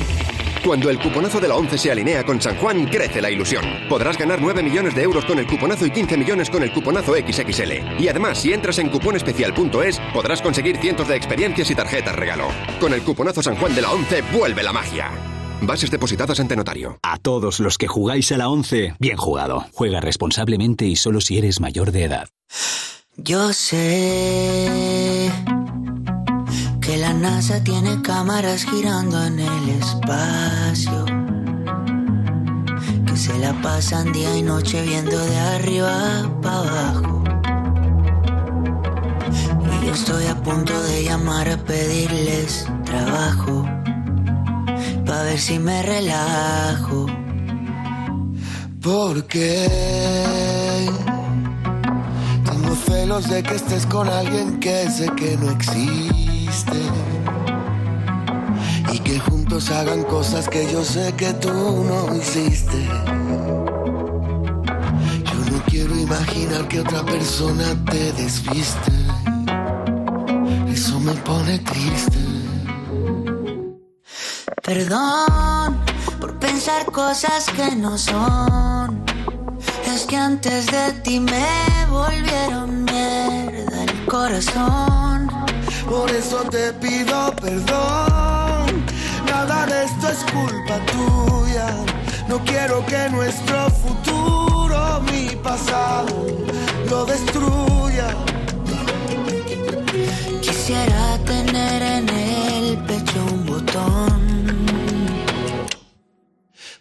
Cuando 0.66 0.90
el 0.90 0.98
cuponazo 1.00 1.40
de 1.40 1.48
la 1.48 1.56
11 1.56 1.78
se 1.78 1.92
alinea 1.92 2.24
con 2.24 2.42
San 2.42 2.58
Juan, 2.58 2.88
crece 2.88 3.22
la 3.22 3.30
ilusión. 3.30 3.64
Podrás 3.88 4.18
ganar 4.18 4.42
9 4.42 4.64
millones 4.64 4.96
de 4.96 5.04
euros 5.04 5.24
con 5.24 5.38
el 5.38 5.46
cuponazo 5.46 5.86
y 5.86 5.92
15 5.92 6.18
millones 6.18 6.50
con 6.50 6.64
el 6.64 6.74
cuponazo 6.74 7.14
XXL. 7.14 8.00
Y 8.00 8.08
además, 8.08 8.40
si 8.40 8.52
entras 8.52 8.80
en 8.80 8.90
cuponespecial.es, 8.90 10.02
podrás 10.12 10.42
conseguir 10.42 10.78
cientos 10.78 11.08
de 11.08 11.16
experiencias 11.16 11.70
y 11.70 11.76
tarjetas 11.76 12.16
regalo. 12.16 12.48
Con 12.80 12.94
el 12.94 13.04
cuponazo 13.04 13.44
San 13.44 13.56
Juan 13.58 13.76
de 13.76 13.84
la 13.84 13.92
11, 13.92 14.24
vuelve 14.34 14.64
la 14.64 14.74
magia. 14.74 15.12
Bases 15.62 15.92
depositadas 15.92 16.40
ante 16.40 16.56
notario. 16.56 16.98
A 17.04 17.18
todos 17.18 17.60
los 17.60 17.78
que 17.78 17.88
jugáis 17.88 18.32
a 18.32 18.38
la 18.38 18.50
11, 18.50 18.96
bien 18.98 19.18
jugado. 19.18 19.68
Juega 19.72 20.02
responsablemente 20.02 20.86
y 20.86 20.96
solo 20.96 21.22
si 21.22 21.38
eres 21.38 21.60
mayor 21.60 21.92
de 21.92 22.06
edad. 22.06 22.28
Yo 23.18 23.54
sé 23.54 25.32
que 26.82 26.98
la 26.98 27.14
NASA 27.14 27.64
tiene 27.64 28.02
cámaras 28.02 28.66
girando 28.66 29.24
en 29.24 29.40
el 29.40 29.70
espacio. 29.70 31.06
Que 33.08 33.16
se 33.16 33.40
la 33.40 33.54
pasan 33.62 34.12
día 34.12 34.36
y 34.38 34.42
noche 34.42 34.82
viendo 34.84 35.18
de 35.18 35.38
arriba 35.38 36.30
para 36.42 36.58
abajo. 36.58 37.24
Y 39.82 39.86
yo 39.86 39.94
estoy 39.94 40.26
a 40.28 40.36
punto 40.44 40.78
de 40.84 41.06
llamar 41.06 41.50
a 41.50 41.58
pedirles 41.58 42.68
trabajo. 42.84 43.66
Pa' 45.06 45.24
ver 45.24 45.40
si 45.40 45.58
me 45.58 45.82
relajo. 45.84 47.06
Porque 48.82 50.76
tengo 52.56 52.76
celos 52.76 53.30
de 53.30 53.44
que 53.44 53.56
estés 53.56 53.86
con 53.86 54.08
alguien 54.08 54.60
que 54.60 54.90
sé 54.90 55.10
que 55.18 55.36
no 55.38 55.52
existe. 55.52 56.80
Y 58.94 59.00
que 59.00 59.20
juntos 59.20 59.70
hagan 59.72 60.04
cosas 60.04 60.48
que 60.48 60.72
yo 60.72 60.84
sé 60.84 61.14
que 61.18 61.34
tú 61.34 61.52
no 61.52 62.16
hiciste. 62.16 62.82
Yo 65.32 65.52
no 65.52 65.64
quiero 65.68 65.96
imaginar 65.96 66.68
que 66.70 66.80
otra 66.80 67.04
persona 67.04 67.66
te 67.92 68.14
desviste. 68.14 68.92
Eso 70.72 71.00
me 71.00 71.14
pone 71.14 71.60
triste. 71.60 72.20
Perdón 74.64 75.82
por 76.22 76.40
pensar 76.40 76.86
cosas 76.86 77.48
que 77.56 77.76
no 77.76 77.98
son. 77.98 78.75
Es 79.94 80.06
que 80.06 80.18
antes 80.18 80.66
de 80.66 80.92
ti 81.04 81.20
me 81.20 81.86
volvieron 81.90 82.84
mierda 82.86 83.84
el 83.84 84.06
corazón. 84.06 85.30
Por 85.88 86.10
eso 86.12 86.38
te 86.50 86.74
pido 86.74 87.34
perdón. 87.36 88.86
Nada 89.26 89.66
de 89.68 89.86
esto 89.86 90.10
es 90.10 90.24
culpa 90.32 90.80
tuya. 90.92 91.68
No 92.28 92.44
quiero 92.44 92.86
que 92.86 93.10
nuestro 93.10 93.70
futuro, 93.70 95.02
mi 95.12 95.36
pasado, 95.36 96.26
lo 96.90 97.06
destruya. 97.06 98.08
Quisiera 100.42 101.20
tener 101.26 101.82
en 101.82 102.10
el 102.10 102.78
pecho 102.88 103.26
un 103.32 103.46
botón. 103.46 104.16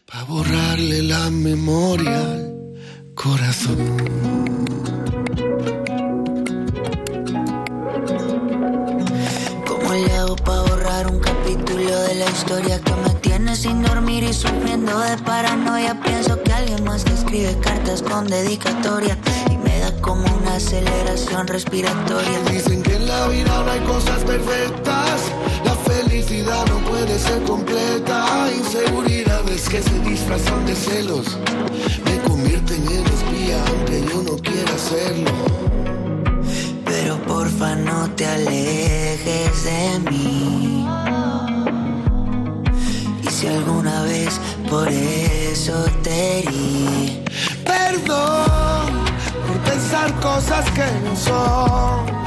Pa' 0.07 0.25
borrarle 0.25 1.03
la 1.03 1.29
memoria 1.31 2.44
corazón. 3.25 3.79
¿Cómo 9.67 9.93
le 9.95 10.13
hago 10.13 10.37
para 10.37 10.61
borrar 10.61 11.07
un 11.07 11.21
capítulo 11.21 12.01
de 12.01 12.15
la 12.17 12.27
historia 12.27 12.79
que 12.81 12.93
me 12.93 13.15
tiene 13.23 13.57
sin 13.57 13.83
dormir 13.83 14.25
y 14.25 14.35
sufriendo 14.35 14.99
de 14.99 15.17
paranoia? 15.19 15.99
Pienso 16.03 16.43
que 16.43 16.53
alguien 16.53 16.85
más 16.85 17.03
que 17.05 17.15
escribe 17.15 17.59
cartas 17.61 18.03
con 18.03 18.27
dedicatoria 18.27 19.17
y 19.51 19.57
me 19.57 19.79
da 19.79 19.91
como 20.03 20.27
una 20.37 20.57
aceleración 20.57 21.47
respiratoria. 21.47 22.39
Dicen 22.51 22.83
que 22.83 22.97
en 22.97 23.07
la 23.09 23.27
vida 23.29 23.63
no 23.65 23.71
hay 23.71 23.81
cosas 23.81 24.23
perfectas. 24.25 25.33
Felicidad 26.15 26.65
no 26.67 26.79
puede 26.89 27.19
ser 27.19 27.43
completa. 27.43 28.49
Inseguridades 28.57 29.69
que 29.69 29.83
se 29.83 29.99
disfrazan 29.99 30.65
de 30.65 30.77
celos 30.77 31.37
me 32.05 32.19
convierten 32.21 32.87
en 32.87 33.05
espía 33.05 33.61
aunque 33.67 34.01
yo 34.07 34.23
no 34.23 34.37
quiera 34.37 34.79
serlo. 34.79 35.33
Pero 36.85 37.21
porfa 37.23 37.75
no 37.75 38.09
te 38.11 38.27
alejes 38.27 39.65
de 39.65 40.11
mí. 40.11 40.87
Y 43.21 43.29
si 43.29 43.49
alguna 43.49 44.03
vez 44.05 44.41
por 44.71 44.87
eso 44.87 45.85
te 46.05 46.39
herí, 46.39 47.25
Perdón 47.65 49.05
por 49.49 49.59
pensar 49.69 50.15
cosas 50.21 50.65
que 50.71 50.87
no 51.05 51.17
son. 51.17 52.24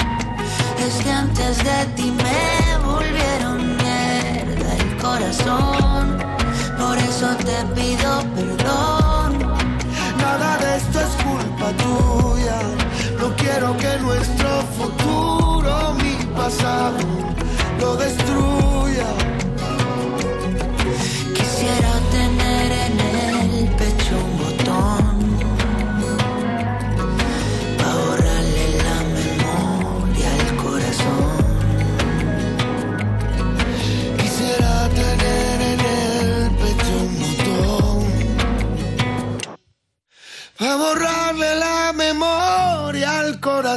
Que 0.77 1.11
antes 1.11 1.57
de 1.57 1.85
ti 1.95 2.11
me 2.11 2.85
volvieron 2.85 3.75
mierda 3.77 4.75
el 4.77 4.97
corazón. 4.97 6.17
Por 6.77 6.97
eso 6.97 7.35
te 7.37 7.57
pido 7.75 8.23
perdón. 8.35 9.39
Nada 10.17 10.57
de 10.57 10.77
esto 10.77 10.99
es 10.99 11.13
culpa 11.23 11.71
tuya. 11.83 12.59
No 13.19 13.35
quiero 13.35 13.75
que 13.77 13.97
nuestro 13.99 14.49
futuro, 14.77 15.95
mi 15.95 16.15
pasado, 16.35 16.99
lo 17.79 17.95
destruya. 17.95 19.07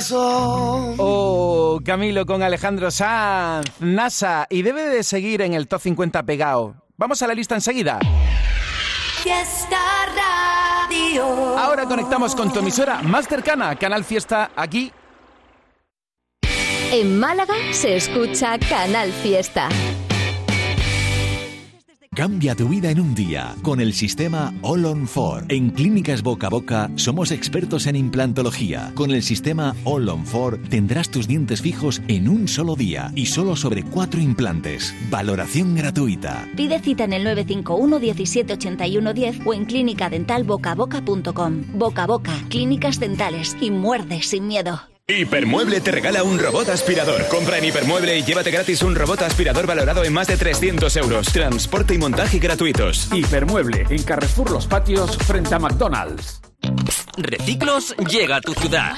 Corazón. 0.01 0.95
Oh, 0.99 1.81
Camilo 1.85 2.25
con 2.27 2.43
Alejandro 2.43 2.91
Sanz, 2.91 3.71
NASA, 3.81 4.47
y 4.49 4.63
debe 4.63 4.85
de 4.85 5.03
seguir 5.03 5.43
en 5.43 5.55
el 5.55 5.69
top 5.69 5.81
50 5.83 6.23
pegado. 6.25 6.75
Vamos 6.97 7.21
a 7.23 7.27
la 7.27 7.35
lista 7.35 7.55
enseguida. 7.55 7.99
Fiesta 9.23 9.79
Radio. 10.17 11.59
Ahora 11.59 11.85
conectamos 11.85 12.35
con 12.35 12.53
tu 12.53 12.61
emisora 12.61 13.03
más 13.03 13.29
cercana, 13.29 13.77
Canal 13.77 14.05
Fiesta, 14.05 14.51
aquí. 14.57 14.93
En 16.93 17.21
Málaga 17.21 17.55
se 17.73 17.97
escucha 17.97 18.59
Canal 18.59 19.13
Fiesta. 19.13 19.69
Cambia 22.21 22.55
tu 22.55 22.69
vida 22.69 22.91
en 22.91 23.01
un 23.01 23.15
día 23.15 23.57
con 23.63 23.81
el 23.81 23.95
sistema 23.95 24.53
All 24.61 24.85
on 24.85 25.07
4. 25.07 25.47
En 25.49 25.71
Clínicas 25.71 26.23
Boca 26.23 26.49
a 26.49 26.51
Boca 26.51 26.91
somos 26.97 27.31
expertos 27.33 27.87
en 27.87 27.97
implantología. 27.97 28.93
Con 28.95 29.11
el 29.11 29.23
sistema 29.23 29.75
All 29.85 30.07
on 30.11 30.27
4 30.31 30.61
tendrás 30.69 31.11
tus 31.11 31.27
dientes 31.27 31.63
fijos 31.63 32.03
en 32.09 32.29
un 32.29 32.47
solo 32.47 32.77
día 32.77 33.11
y 33.15 33.25
solo 33.25 33.57
sobre 33.57 33.85
cuatro 33.85 34.21
implantes. 34.21 34.95
Valoración 35.09 35.75
gratuita. 35.75 36.47
Pide 36.57 36.81
cita 36.81 37.05
en 37.05 37.15
el 37.15 37.25
951 37.25 37.99
17 37.99 38.53
81 38.53 39.15
10 39.15 39.41
o 39.47 39.55
en 39.55 39.65
clínicadentalbocaboca.com. 39.65 41.63
Boca 41.73 42.03
a 42.03 42.07
Boca, 42.07 42.35
clínicas 42.51 43.01
dentales 43.01 43.57
y 43.63 43.71
muerde 43.71 44.21
sin 44.21 44.47
miedo. 44.47 44.90
Hipermueble 45.11 45.81
te 45.81 45.91
regala 45.91 46.23
un 46.23 46.39
robot 46.39 46.69
aspirador. 46.69 47.27
Compra 47.29 47.59
en 47.59 47.65
Hipermueble 47.65 48.19
y 48.19 48.23
llévate 48.23 48.51
gratis 48.51 48.83
un 48.83 48.95
robot 48.95 49.23
aspirador 49.23 49.67
valorado 49.67 50.05
en 50.05 50.13
más 50.13 50.29
de 50.29 50.37
300 50.37 50.97
euros. 50.97 51.27
Transporte 51.33 51.95
y 51.95 51.99
montaje 51.99 52.39
gratuitos. 52.39 53.09
Hipermueble 53.13 53.87
en 53.91 54.03
Carrefour 54.03 54.51
Los 54.51 54.67
Patios 54.67 55.17
frente 55.19 55.55
a 55.55 55.59
McDonald's. 55.59 56.41
Reciclos 57.17 57.95
llega 58.09 58.37
a 58.37 58.41
tu 58.41 58.53
ciudad. 58.55 58.93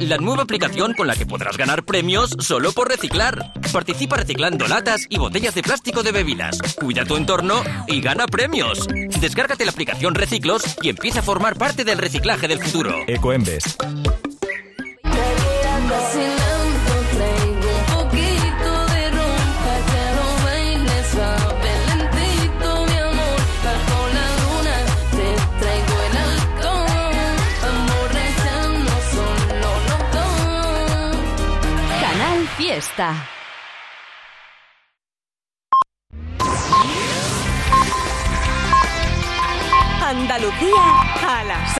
La 0.00 0.18
nueva 0.18 0.42
aplicación 0.42 0.92
con 0.94 1.06
la 1.06 1.16
que 1.16 1.26
podrás 1.26 1.56
ganar 1.56 1.84
premios 1.84 2.34
solo 2.40 2.72
por 2.72 2.88
reciclar. 2.88 3.52
Participa 3.72 4.16
reciclando 4.16 4.66
latas 4.68 5.06
y 5.08 5.18
botellas 5.18 5.54
de 5.54 5.62
plástico 5.62 6.02
de 6.02 6.12
bebidas. 6.12 6.58
Cuida 6.74 7.04
tu 7.04 7.16
entorno 7.16 7.62
y 7.86 8.00
gana 8.00 8.26
premios. 8.26 8.86
Descárgate 9.20 9.64
la 9.64 9.70
aplicación 9.70 10.14
Reciclos 10.14 10.76
y 10.82 10.90
empieza 10.90 11.20
a 11.20 11.22
formar 11.22 11.56
parte 11.56 11.84
del 11.84 11.98
reciclaje 11.98 12.48
del 12.48 12.58
futuro. 12.58 12.94
Ecoembes. 13.06 13.76
Andalucía 40.02 40.84
a 41.22 41.44
las 41.44 41.70